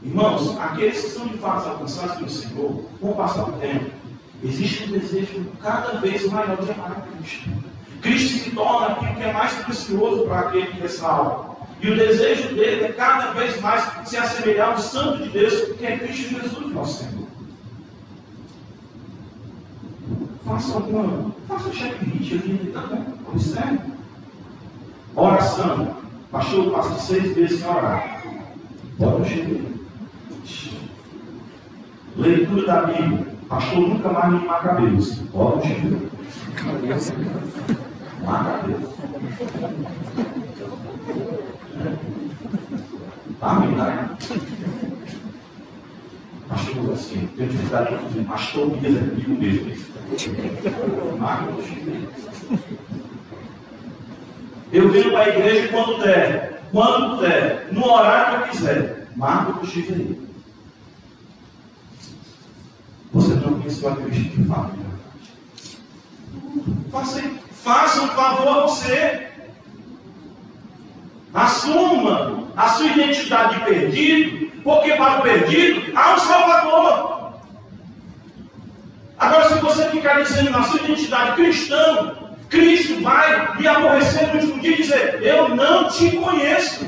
Irmãos, 0.07 0.57
aqueles 0.61 1.00
que 1.02 1.11
são 1.11 1.26
de 1.26 1.36
fato 1.38 1.68
alcançados 1.68 2.14
pelo 2.14 2.30
Senhor, 2.30 2.84
com 3.00 3.11
o 3.11 3.14
passar 3.16 3.42
do 3.46 3.59
tempo, 3.59 3.90
existe 4.42 4.84
um 4.84 4.92
desejo 4.92 5.44
cada 5.61 5.98
vez 5.98 6.30
maior 6.30 6.57
de 6.62 6.70
amar 6.70 6.92
a 6.92 7.16
Cristo. 7.16 7.50
Cristo 8.00 8.44
se 8.44 8.50
torna 8.52 8.86
aquilo 8.86 9.16
que 9.16 9.22
é 9.24 9.32
mais 9.32 9.52
precioso 9.54 10.22
para 10.26 10.40
aquele 10.40 10.66
que 10.68 10.84
é 10.84 10.88
salvo. 10.88 11.57
E 11.80 11.90
o 11.90 11.96
desejo 11.96 12.54
dele 12.54 12.84
é 12.84 12.92
cada 12.92 13.32
vez 13.32 13.61
mais 13.61 14.09
se 14.09 14.16
assemelhar 14.16 14.70
ao 14.70 14.78
Santo 14.78 15.24
de 15.24 15.28
Deus, 15.30 15.76
que 15.76 15.84
é 15.84 15.98
Cristo 15.98 16.40
Jesus, 16.40 16.72
nosso 16.72 17.02
Senhor. 17.02 17.26
Faça 20.44 20.74
alguma, 20.74 21.34
faça 21.48 21.68
um 21.68 21.72
checklist 21.72 22.32
ali, 22.32 22.70
tá 22.72 22.80
bom? 22.82 23.04
Observe. 23.32 23.80
Oração. 25.16 25.96
Pastor, 26.30 26.64
eu 26.66 26.70
passo 26.70 27.07
seis 27.07 27.34
vezes 27.34 27.59
sem 27.59 27.68
orar. 27.68 28.22
O 29.00 29.24
checklist. 29.24 29.75
Leitura 32.16 32.66
da 32.66 32.82
Bíblia. 32.82 33.26
Pastor, 33.48 33.88
nunca 33.88 34.08
mais 34.08 34.32
limpar 34.32 34.62
cabelos. 34.62 35.14
Bota 35.32 35.58
o 35.58 35.62
checklist. 35.62 36.02
Cabeça. 36.54 37.14
Limpar 38.18 38.44
cabelos. 38.44 38.96
Tá, 43.38 43.58
verdade? 43.58 44.08
Pastor, 46.48 46.92
assim, 46.92 47.28
tenho 47.36 47.50
dificuldade 47.50 47.96
de 47.96 48.08
dizer, 48.08 48.24
pastor, 48.24 48.66
me 48.66 49.22
comigo 49.24 49.40
mesmo. 49.40 49.86
Eu 54.72 54.88
venho 54.90 55.10
para 55.10 55.22
a 55.22 55.28
igreja 55.28 55.68
quando 55.68 56.02
der, 56.02 56.62
quando 56.72 57.20
der, 57.20 57.68
no 57.72 57.84
horário 57.84 58.38
que 58.38 58.48
eu 58.48 58.50
quiser. 58.52 59.06
Marca 59.16 59.60
o 59.60 59.66
X 59.66 59.90
aí. 59.90 60.26
Conheceu 63.66 63.88
a 63.88 63.96
Cristo 63.96 64.22
de 64.22 64.44
fato. 64.44 64.76
Faça, 66.92 67.22
faça 67.50 68.02
um 68.02 68.08
favor 68.08 68.48
a 68.48 68.60
você. 68.62 69.26
Assuma 71.34 72.44
a 72.56 72.68
sua 72.68 72.86
identidade 72.86 73.58
de 73.58 73.64
perdido, 73.64 74.52
porque 74.62 74.92
para 74.92 75.18
o 75.18 75.22
perdido 75.22 75.92
há 75.96 76.14
um 76.14 76.18
Salvador. 76.18 77.32
Agora, 79.18 79.48
se 79.48 79.60
você 79.60 79.90
ficar 79.90 80.22
dizendo 80.22 80.50
na 80.50 80.62
sua 80.62 80.80
identidade 80.82 81.34
cristã, 81.34 82.14
Cristo 82.48 83.02
vai 83.02 83.56
lhe 83.58 83.66
aborrecer 83.66 84.28
no 84.28 84.40
último 84.40 84.60
dia 84.60 84.74
e 84.74 84.82
dizer: 84.82 85.22
Eu 85.22 85.48
não 85.48 85.88
te 85.88 86.12
conheço. 86.12 86.86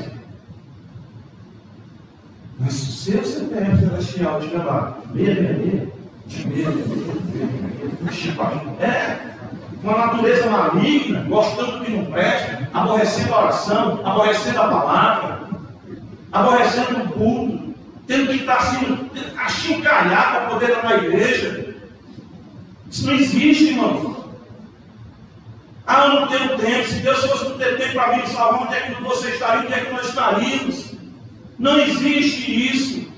Mas 2.57 2.73
se 2.73 2.89
o 2.89 2.93
seu 2.93 3.25
CPF 3.25 3.79
celestial 3.79 4.39
estiver 4.39 4.63
lá, 4.63 4.97
meia, 5.13 5.35
meia, 5.35 5.53
meia, 5.53 5.98
meia, 6.47 6.67
é, 8.79 9.17
uma 9.83 9.97
natureza 9.97 10.49
maligna, 10.49 11.25
gostando 11.27 11.79
do 11.79 11.85
que 11.85 11.91
não 11.91 12.05
presta, 12.05 12.69
aborrecendo 12.73 13.33
a 13.33 13.41
oração, 13.43 14.01
aborrecendo 14.05 14.61
a 14.61 14.67
palavra, 14.67 15.49
aborrecendo 16.31 17.03
o 17.03 17.09
culto, 17.09 17.75
tendo 18.05 18.27
que 18.27 18.37
estar 18.37 18.57
assim, 18.57 19.09
achincalhado 19.37 20.31
para 20.31 20.49
poder 20.49 20.69
ir 20.69 20.83
na 20.83 20.95
igreja. 20.95 21.75
Isso 22.89 23.05
não 23.05 23.13
existe, 23.13 23.65
irmão. 23.69 24.25
Ah, 25.85 26.05
eu 26.05 26.21
não 26.21 26.27
tenho 26.27 26.57
tempo. 26.57 26.87
Se 26.87 26.99
Deus 26.99 27.25
fosse 27.25 27.49
não 27.49 27.57
ter 27.57 27.77
tempo 27.77 27.93
para 27.93 28.11
vir 28.13 28.27
salvar, 28.27 28.63
onde 28.63 28.75
é 28.75 28.81
que 28.81 29.01
você 29.01 29.29
estaria? 29.29 29.61
Onde 29.61 29.73
é 29.73 29.85
que 29.85 29.91
nós 29.91 30.07
estaríamos? 30.07 30.93
Não 31.57 31.79
existe 31.79 32.67
isso. 32.71 33.08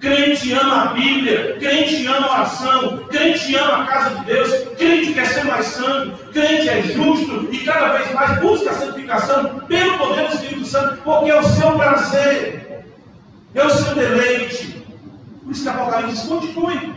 Crente 0.00 0.52
ama 0.52 0.82
a 0.82 0.86
Bíblia, 0.92 1.56
crente 1.58 2.06
ama 2.06 2.26
a 2.26 2.32
oração, 2.34 2.98
crente 3.08 3.56
ama 3.56 3.82
a 3.82 3.86
casa 3.86 4.14
de 4.14 4.26
Deus, 4.26 4.68
crente 4.76 5.12
quer 5.12 5.26
ser 5.26 5.44
mais 5.44 5.66
santo, 5.66 6.32
crente 6.32 6.68
é 6.68 6.82
justo 6.82 7.48
e 7.50 7.58
cada 7.64 7.98
vez 7.98 8.12
mais 8.12 8.40
busca 8.40 8.70
a 8.70 8.74
santificação 8.74 9.60
pelo 9.66 9.98
poder 9.98 10.28
do 10.28 10.34
Espírito 10.34 10.64
Santo, 10.66 11.02
porque 11.02 11.30
é 11.30 11.40
o 11.40 11.42
seu 11.42 11.72
prazer, 11.72 12.84
é 13.52 13.64
o 13.64 13.70
seu 13.70 13.94
deleite. 13.96 14.86
Por 15.42 15.50
isso 15.50 15.62
que 15.64 15.68
Apocalipse 15.68 16.28
continue, 16.28 16.94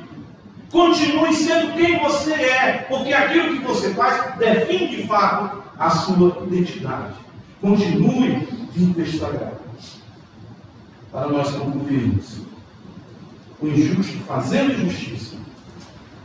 continue 0.72 1.34
sendo 1.34 1.74
quem 1.74 1.98
você 1.98 2.34
é, 2.34 2.86
porque 2.88 3.14
aquilo 3.14 3.58
que 3.58 3.64
você 3.64 3.96
faz 3.96 4.38
define 4.38 4.96
de 4.96 5.08
fato 5.08 5.64
a 5.80 5.90
sua 5.90 6.44
identidade. 6.46 7.16
Continue, 7.60 8.48
diz 8.74 8.90
o 8.90 8.94
texto 8.94 9.20
sagrado. 9.20 9.60
Para 11.12 11.28
nós 11.30 11.50
concluirmos 11.50 12.51
o 13.62 13.68
injusto 13.68 14.18
fazendo 14.26 14.74
injustiça, 14.74 15.36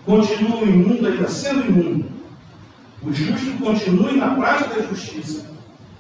continua 0.05 0.63
o 0.63 0.69
imundo 0.69 1.07
ainda 1.07 1.29
sendo 1.29 1.67
imundo, 1.67 2.07
o 3.03 3.13
justo 3.13 3.53
continue 3.59 4.17
na 4.17 4.35
prática 4.35 4.75
da 4.75 4.89
justiça, 4.89 5.47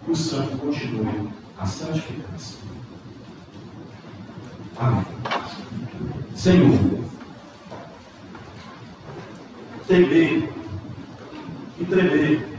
o 0.09 0.16
santo 0.16 0.57
continue 0.57 1.28
a 1.59 1.66
santificação. 1.66 2.59
Amém. 4.78 5.05
Senhor, 6.34 6.78
temer 9.87 10.51
e 11.78 11.84
tremer 11.84 12.57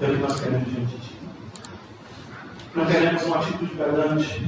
é 0.00 0.06
o 0.06 0.14
que 0.14 0.20
nós 0.20 0.40
queremos 0.40 0.68
diante 0.68 0.96
de 0.96 1.00
Ti. 1.00 1.18
Não 2.74 2.86
queremos 2.86 3.22
uma 3.24 3.38
atitude 3.38 3.74
perante 3.74 4.42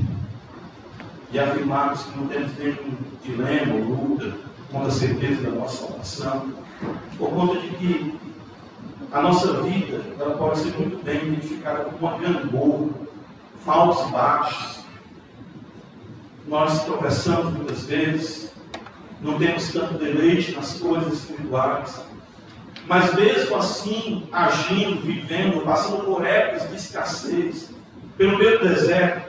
e 1.33 1.39
afirmarmos 1.39 2.03
que 2.05 2.19
não 2.19 2.29
temos 2.29 2.57
nenhum 2.59 2.97
dilema 3.23 3.75
ou 3.75 3.81
luta 3.81 4.35
contra 4.71 4.89
a 4.89 4.93
certeza 4.93 5.43
da 5.43 5.51
nossa 5.51 5.87
salvação, 5.87 6.53
por 7.19 7.31
conta 7.31 7.61
de 7.61 7.69
que 7.71 8.19
a 9.13 9.23
nossa 9.23 9.63
vida 9.63 10.03
ela 10.19 10.37
pode 10.37 10.59
ser 10.59 10.79
muito 10.79 11.03
bem 11.03 11.17
identificada 11.17 11.85
como 11.85 11.99
uma 11.99 12.19
gangorra, 12.19 12.91
altos 13.67 14.09
e 14.09 14.13
baixos. 14.13 14.85
Nós 16.47 16.85
tropeçamos 16.85 17.55
muitas 17.55 17.85
vezes, 17.85 18.53
não 19.21 19.39
temos 19.39 19.73
tanto 19.73 19.95
deleite 19.95 20.53
nas 20.53 20.75
coisas 20.75 21.15
espirituais, 21.15 22.05
mas 22.87 23.15
mesmo 23.15 23.57
assim, 23.57 24.29
agindo, 24.31 25.01
vivendo, 25.03 25.65
passando 25.65 26.05
por 26.05 26.25
épocas 26.25 26.69
de 26.69 26.77
escassez, 26.77 27.71
pelo 28.17 28.39
meio 28.39 28.61
do 28.61 28.69
deserto, 28.69 29.26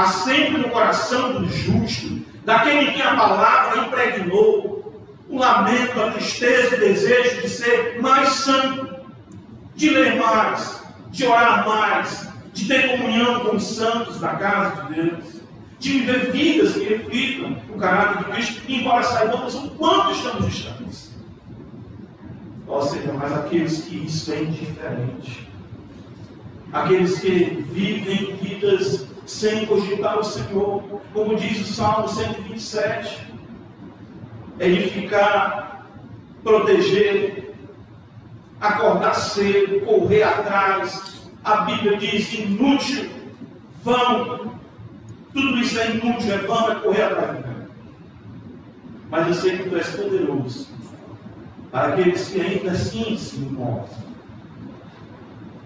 há 0.00 0.06
sempre 0.06 0.58
no 0.58 0.70
coração 0.70 1.32
do 1.32 1.48
justo, 1.48 2.20
daquele 2.44 2.92
que 2.92 3.02
a 3.02 3.14
palavra 3.14 3.82
impregnou, 3.82 4.80
o 5.28 5.38
lamento, 5.38 6.00
a 6.00 6.10
tristeza, 6.10 6.76
o 6.76 6.80
desejo 6.80 7.42
de 7.42 7.48
ser 7.48 8.00
mais 8.00 8.30
santo, 8.30 8.88
de 9.76 9.90
ler 9.90 10.16
mais, 10.16 10.82
de 11.10 11.26
orar 11.26 11.68
mais, 11.68 12.28
de 12.52 12.66
ter 12.66 12.96
comunhão 12.96 13.40
com 13.40 13.56
os 13.56 13.62
santos 13.62 14.18
da 14.18 14.30
casa 14.30 14.84
de 14.84 14.94
Deus, 14.94 15.24
de 15.78 15.90
viver 15.90 16.32
vidas 16.32 16.72
que 16.72 16.84
reflitam 16.84 17.56
o 17.68 17.78
caráter 17.78 18.18
de 18.18 18.32
Cristo, 18.32 18.62
embora 18.68 19.02
saibamos 19.02 19.54
o 19.54 19.70
quanto 19.70 20.12
estamos 20.12 20.46
distantes. 20.46 21.10
Ou 22.66 22.82
seja, 22.82 23.12
mas 23.12 23.32
aqueles 23.32 23.84
que 23.84 23.96
isso 24.04 24.32
é 24.32 24.42
indiferente, 24.42 25.48
aqueles 26.72 27.18
que 27.20 27.64
vivem 27.70 28.36
vidas 28.36 29.09
sem 29.30 29.64
cogitar 29.64 30.18
o 30.18 30.24
Senhor, 30.24 30.82
como 31.14 31.36
diz 31.36 31.60
o 31.60 31.72
Salmo 31.72 32.08
127, 32.08 33.32
edificar, 34.58 35.86
proteger, 36.42 37.54
acordar 38.60 39.14
cedo, 39.14 39.86
correr 39.86 40.24
atrás. 40.24 41.30
A 41.44 41.58
Bíblia 41.58 41.96
diz 41.96 42.34
inútil, 42.34 43.08
vão, 43.84 44.58
Tudo 45.32 45.58
isso 45.58 45.78
é 45.78 45.90
inútil, 45.92 46.34
é 46.34 46.38
vão, 46.38 46.72
é 46.72 46.74
correr 46.80 47.02
atrás. 47.02 47.44
Mas 49.08 49.28
eu 49.28 49.34
sei 49.34 49.58
que 49.58 49.70
tu 49.70 49.76
és 49.76 49.90
poderoso 49.90 50.68
para 51.70 51.94
aqueles 51.94 52.28
que 52.28 52.40
ainda 52.40 52.72
assim 52.72 53.16
se 53.16 53.36
encontram. 53.36 54.10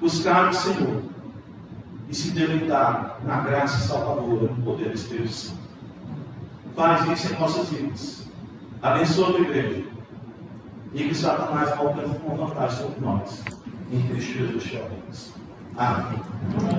Buscar 0.00 0.50
o 0.50 0.54
Senhor 0.54 1.13
e 2.08 2.14
se 2.14 2.30
deleitar 2.30 3.18
na 3.24 3.40
graça 3.40 3.86
salvadora 3.86 4.48
do 4.48 4.62
poder 4.62 4.88
do 4.88 4.94
Espírito 4.94 5.32
Santo. 5.32 5.58
Faz 6.76 7.08
isso 7.08 7.32
em 7.32 7.38
nossas 7.38 7.68
vidas. 7.68 8.28
Abençoa 8.82 9.36
a 9.36 9.40
igreja. 9.40 9.84
E 10.92 11.08
que 11.08 11.14
Satanás 11.14 11.72
alcance 11.72 12.18
com 12.18 12.36
vantagem 12.36 12.78
sobre 12.78 13.00
nós. 13.00 13.42
Em 13.90 14.02
Cristo 14.08 14.32
Jesus 14.32 14.64
te 14.64 14.80
Amém. 15.76 16.20